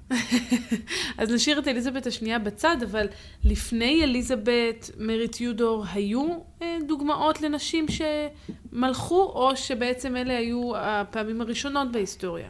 אז 1.18 1.30
נשאיר 1.30 1.60
את 1.60 1.68
אליזבת 1.68 2.08
השנייה 2.08 2.40
בצד, 2.40 2.78
אבל 2.92 3.08
לפני 3.44 4.04
אליזבת, 4.04 4.90
מרי 4.98 5.28
טיודור, 5.28 5.86
היו 5.94 6.40
אה, 6.62 6.78
דוגמאות 6.88 7.42
לנשים 7.42 7.86
שמלכו, 7.88 9.24
או 9.24 9.58
שבעצם 9.58 10.16
אלה 10.16 10.38
היו 10.38 10.78
הפעמים 10.78 11.42
הראשונות 11.42 11.92
בהיסטוריה? 11.92 12.50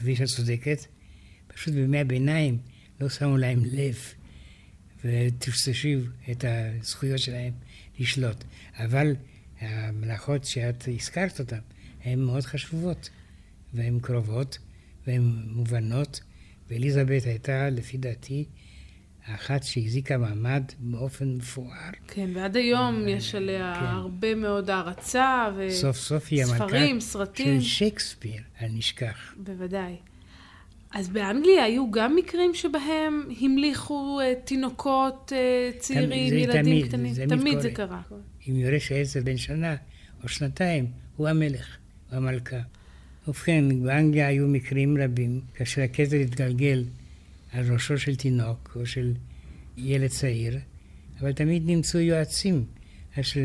כפי 0.00 0.16
שאת 0.16 0.26
צודקת, 0.26 0.78
פשוט 1.46 1.74
בימי 1.74 2.00
הביניים 2.00 2.58
לא 3.00 3.08
שמו 3.08 3.36
להם 3.36 3.62
לב 3.64 3.98
וטשטשו 5.04 5.88
את 6.30 6.44
הזכויות 6.48 7.18
שלהם 7.18 7.52
לשלוט. 7.98 8.44
אבל 8.78 9.16
המלאכות 9.60 10.44
שאת 10.44 10.84
הזכרת 10.88 11.40
אותן, 11.40 11.58
הן 12.04 12.18
מאוד 12.18 12.42
חשובות, 12.42 13.10
והן 13.74 13.98
קרובות, 14.02 14.58
והן 15.06 15.42
מובנות, 15.46 16.20
ואליזבת 16.70 17.24
הייתה, 17.24 17.70
לפי 17.70 17.96
דעתי, 17.96 18.44
האחת 19.26 19.62
שהחזיקה 19.62 20.18
מעמד 20.18 20.62
באופן 20.78 21.34
מפואר. 21.34 21.90
כן, 22.08 22.30
ועד 22.34 22.56
היום 22.56 23.08
יש 23.08 23.34
עליה 23.34 23.76
כן. 23.80 23.86
הרבה 23.86 24.34
מאוד 24.34 24.70
הערצה, 24.70 25.48
סוף 25.70 25.96
סוף 25.96 26.26
היא 26.30 26.44
המלכה 26.44 26.64
וספרים, 26.64 27.00
סרטים. 27.00 27.60
של 27.60 27.66
שייקספיר, 27.66 28.42
אל 28.62 28.68
נשכח. 28.72 29.34
בוודאי. 29.36 29.96
אז 30.94 31.08
באנגליה 31.08 31.64
היו 31.64 31.90
גם 31.90 32.16
מקרים 32.16 32.54
שבהם 32.54 33.28
המליכו 33.40 34.20
אה, 34.20 34.32
תינוקות 34.44 35.32
אה, 35.36 35.70
צעירים, 35.78 36.28
זה 36.28 36.34
ילדים 36.34 36.62
תמיד, 36.62 36.88
קטנים? 36.88 37.14
זה 37.14 37.24
תמיד 37.28 37.40
תמיד 37.40 37.60
זה. 37.60 37.70
קרה. 37.70 38.00
אם 38.48 38.56
יורש 38.56 38.92
העצר 38.92 39.20
בן 39.24 39.36
שנה 39.36 39.76
או 40.22 40.28
שנתיים, 40.28 40.86
הוא 41.16 41.28
המלך, 41.28 41.76
הוא 42.10 42.16
המלכה. 42.16 42.60
ובכן, 43.28 43.82
באנגליה 43.82 44.28
היו 44.28 44.48
מקרים 44.48 44.98
רבים, 44.98 45.40
כאשר 45.54 45.82
הכתר 45.82 46.16
התגלגל 46.16 46.84
על 47.52 47.72
ראשו 47.72 47.98
של 47.98 48.16
תינוק 48.16 48.76
או 48.76 48.86
של 48.86 49.12
ילד 49.76 50.10
צעיר, 50.10 50.58
אבל 51.20 51.32
תמיד 51.32 51.62
נמצאו 51.66 52.00
יועצים 52.00 52.64
אשר 53.20 53.40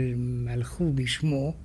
הלכו 0.47 0.93
בשמו 0.93 1.55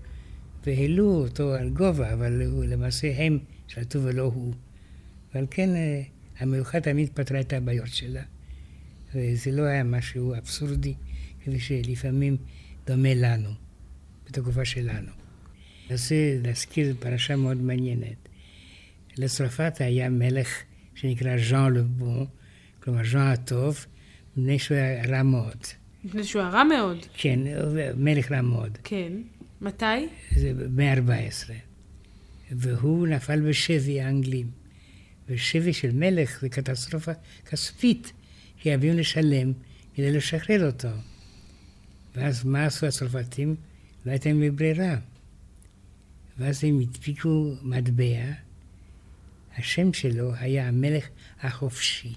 והעלו 0.67 1.23
אותו 1.23 1.55
על 1.55 1.71
גובה, 1.71 2.13
אבל 2.13 2.43
הוא, 2.43 2.65
למעשה 2.65 3.13
הם 3.17 3.39
שלטו 3.69 4.03
ולא 4.03 4.23
הוא. 4.23 4.55
ועל 5.35 5.47
כן 5.51 5.77
אה, 5.77 6.03
המלוכה 6.39 6.81
תמיד 6.81 7.09
פתרה 7.15 7.41
את 7.41 7.53
הבעיות 7.53 7.89
שלה. 7.89 8.23
וזה 9.15 9.51
לא 9.51 9.63
היה 9.63 9.85
משהו 9.85 10.35
אבסורדי, 10.35 10.95
כפי 11.41 11.61
שלפעמים 11.61 12.37
דומה 12.87 13.15
לנו, 13.15 13.51
בתקופה 14.27 14.65
שלנו. 14.65 15.24
רוצה 15.91 16.39
להזכיר 16.43 16.95
פרשה 17.01 17.37
מאוד 17.37 17.57
מעניינת. 17.57 18.29
לצרפת 19.19 19.75
היה 19.81 20.11
מלך 20.11 20.63
שנקרא 20.95 21.37
ז'אן 21.49 21.75
לבון, 21.75 22.27
כלומר 22.81 23.05
ז'אן 23.05 23.21
הטוב, 23.21 23.87
מפני 24.37 24.59
שהוא 24.59 24.77
היה 24.77 25.07
רע 25.07 25.23
מאוד. 25.23 25.65
מפני 26.05 26.25
שהוא 26.25 26.43
היה 26.43 26.51
רע 26.51 26.65
מאוד. 26.65 26.99
כן, 27.15 27.41
מלך 27.97 28.33
רע 28.33 28.43
מאוד. 28.43 28.79
כן. 28.85 29.13
מתי? 29.61 29.85
זה 30.37 30.53
במאה 30.55 30.93
ה-14. 30.93 31.53
והוא 32.51 33.07
נפל 33.07 33.41
בשבי 33.41 34.01
האנגלים. 34.01 34.51
ושבי 35.29 35.73
של 35.73 35.93
מלך 35.93 36.41
זה 36.41 36.49
קטסטרופה 36.49 37.13
כספית, 37.51 38.13
חייבים 38.63 38.99
לשלם 38.99 39.53
כדי 39.95 40.13
לשחרר 40.13 40.67
אותו. 40.67 40.89
ואז 42.17 42.45
מה 42.45 42.65
עשו 42.67 42.87
הצרפתים? 42.87 43.57
לא 44.07 44.11
הייתה 44.11 44.29
להם 44.29 44.57
ברירה. 44.57 44.97
ואז 46.39 46.65
הם 46.65 46.81
הדפיקו 46.81 47.55
מטבע, 47.63 48.33
השם 49.57 49.93
שלו 49.93 50.35
היה 50.35 50.69
המלך 50.69 51.09
החופשי. 51.41 52.15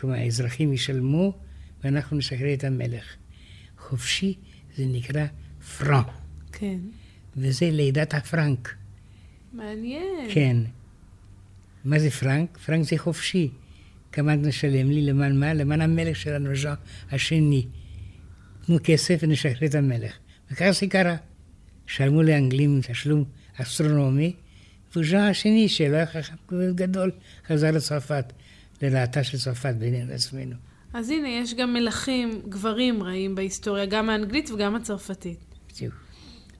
כלומר, 0.00 0.16
האזרחים 0.16 0.72
ישלמו 0.72 1.38
ואנחנו 1.84 2.16
נשחרר 2.16 2.54
את 2.54 2.64
המלך. 2.64 3.16
חופשי 3.78 4.34
זה 4.76 4.84
נקרא 4.86 5.26
פרנק, 5.78 6.06
כן. 6.52 6.78
וזה 7.36 7.70
לידת 7.70 8.14
הפרנק. 8.14 8.74
מעניין. 9.52 10.28
כן. 10.34 10.56
מה 11.84 11.98
זה 11.98 12.10
פרנק? 12.10 12.58
פרנק 12.58 12.84
זה 12.84 12.98
חופשי. 12.98 13.50
כמה 14.12 14.34
את 14.34 14.38
נשלם 14.38 14.90
לי? 14.90 15.02
למען 15.02 15.40
מה? 15.40 15.54
למען 15.54 15.80
המלך 15.80 16.16
שלנו, 16.16 16.56
ז'אן 16.56 16.74
השני. 17.10 17.66
תנו 18.66 18.78
כסף 18.84 19.18
ונשחרר 19.22 19.68
את 19.68 19.74
המלך. 19.74 20.18
וככה 20.50 20.72
זה 20.72 20.86
קרה. 20.86 21.16
שלמו 21.90 22.22
לאנגלים 22.22 22.80
תשלום 22.88 23.24
אסטרונומי, 23.56 24.32
וז'אן 24.96 25.20
השני, 25.20 25.68
שלא 25.68 25.96
היה 25.96 26.06
חכם 26.06 26.34
גדול, 26.74 27.10
חזר 27.46 27.70
לצרפת, 27.70 28.32
לרעתה 28.82 29.24
של 29.24 29.38
צרפת 29.38 29.74
בינינו 29.78 30.10
לעצמנו. 30.10 30.56
אז 30.94 31.10
הנה, 31.10 31.28
יש 31.28 31.54
גם 31.54 31.72
מלכים, 31.72 32.42
גברים 32.48 33.02
רעים 33.02 33.34
בהיסטוריה, 33.34 33.86
גם 33.86 34.10
האנגלית 34.10 34.50
וגם 34.50 34.74
הצרפתית. 34.74 35.38
בדיוק. 35.72 35.94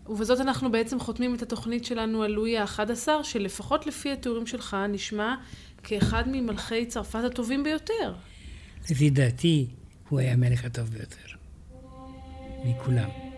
ובזאת 0.06 0.40
אנחנו 0.40 0.72
בעצם 0.72 1.00
חותמים 1.00 1.34
את 1.34 1.42
התוכנית 1.42 1.84
שלנו 1.84 2.22
על 2.22 2.30
לואי 2.30 2.58
ה-11, 2.58 3.08
שלפחות 3.22 3.86
לפי 3.86 4.12
התיאורים 4.12 4.46
שלך 4.46 4.76
נשמע 4.88 5.34
כאחד 5.82 6.24
ממלכי 6.26 6.86
צרפת 6.86 7.24
הטובים 7.24 7.62
ביותר. 7.62 8.14
לפי 8.90 9.10
דעתי, 9.10 9.66
הוא 10.08 10.18
היה 10.18 10.32
המלך 10.32 10.64
הטוב 10.64 10.88
ביותר. 10.88 11.36
מכולם. 12.64 13.29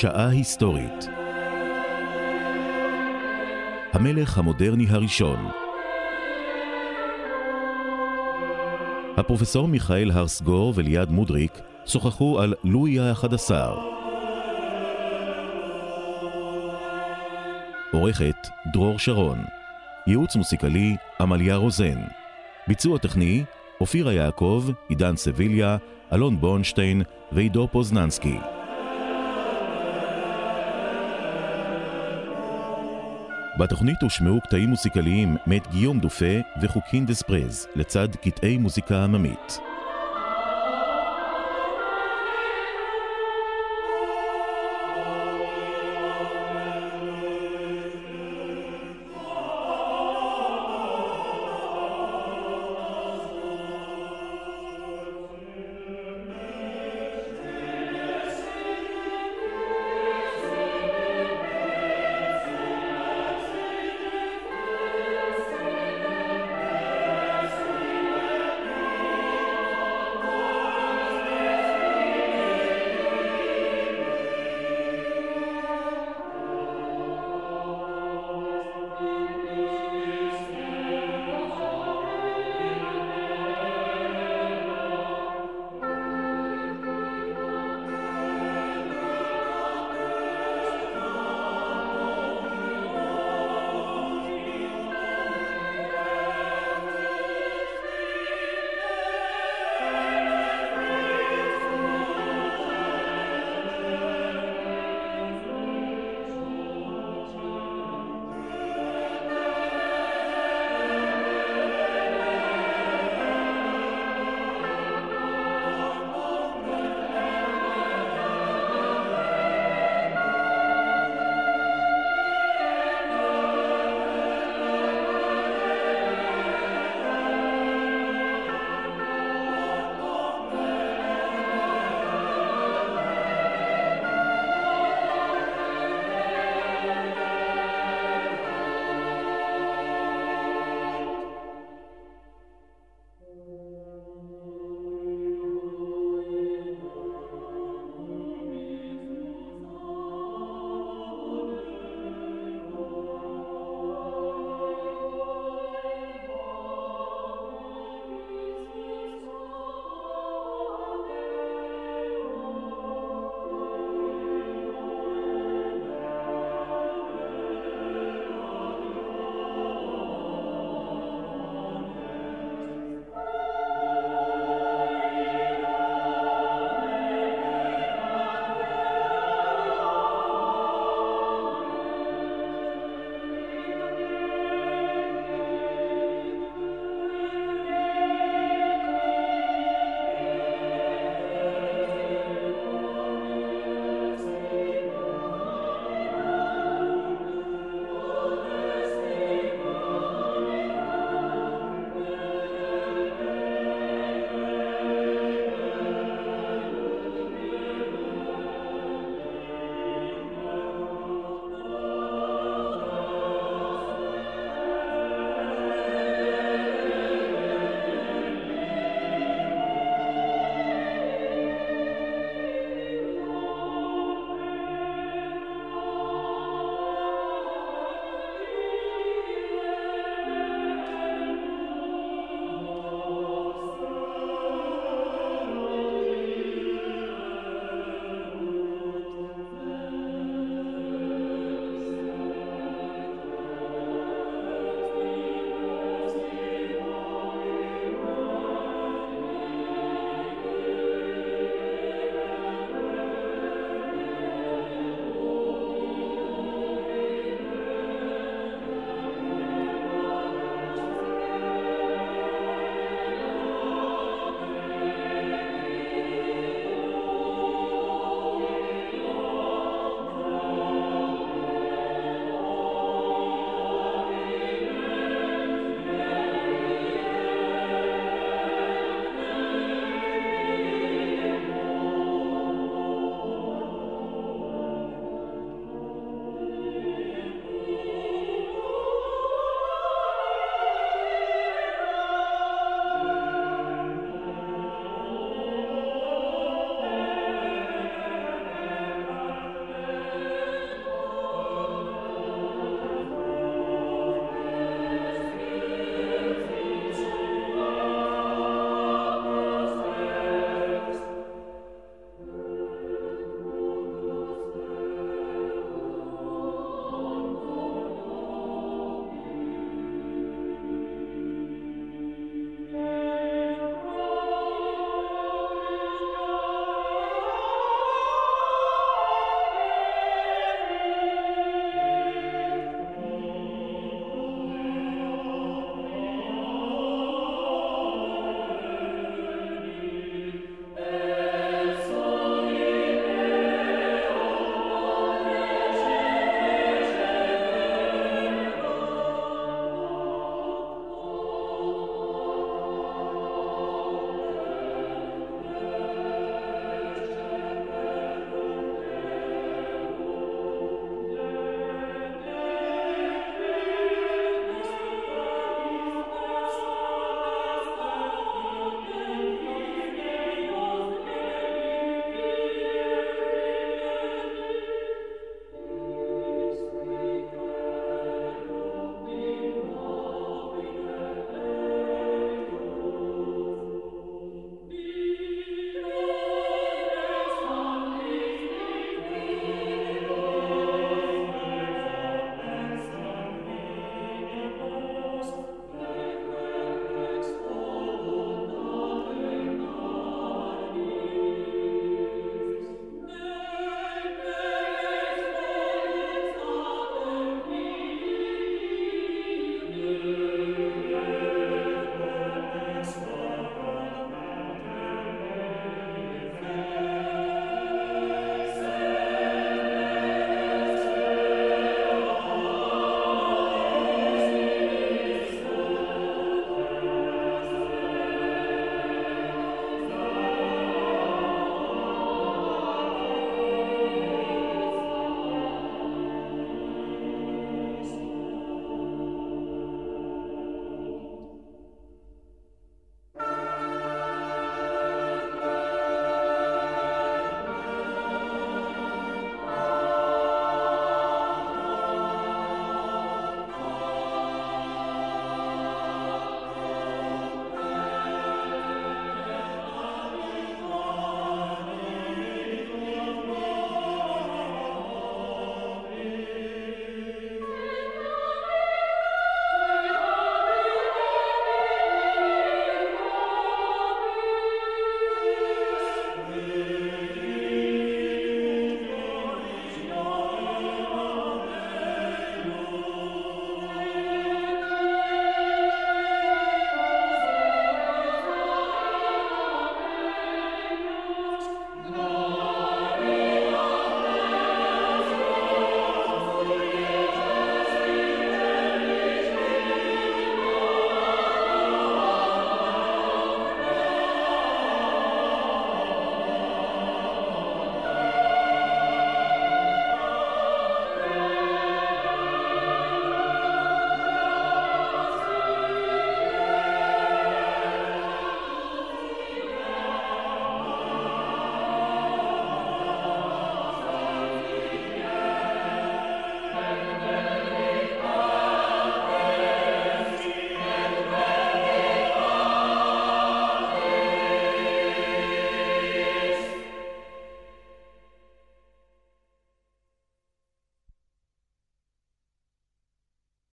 שעה 0.00 0.28
היסטורית. 0.28 1.08
המלך 3.92 4.38
המודרני 4.38 4.86
הראשון. 4.88 5.46
הפרופסור 9.16 9.68
מיכאל 9.68 10.10
הרסגור 10.10 10.72
וליעד 10.76 11.10
מודריק 11.10 11.60
שוחחו 11.86 12.40
על 12.40 12.54
לואי 12.64 13.00
ה-11. 13.00 13.50
עורכת 17.92 18.36
דרור 18.72 18.98
שרון. 18.98 19.38
ייעוץ 20.06 20.36
מוסיקלי 20.36 20.96
עמליה 21.20 21.56
רוזן. 21.56 21.98
ביצוע 22.68 22.98
טכני 22.98 23.44
אופירה 23.80 24.12
יעקב, 24.12 24.64
עידן 24.88 25.16
סביליה, 25.16 25.76
אלון 26.12 26.40
בורנשטיין 26.40 27.02
ועידו 27.32 27.68
פוזננסקי 27.72 28.36
בתוכנית 33.58 34.02
הושמעו 34.02 34.40
קטעים 34.40 34.68
מוסיקליים 34.68 35.36
מאת 35.46 35.66
גיום 35.70 36.00
דופה 36.00 36.40
וחוקין 36.62 37.06
דספרז, 37.06 37.66
לצד 37.74 38.08
קטעי 38.16 38.58
מוזיקה 38.58 39.04
עממית. 39.04 39.65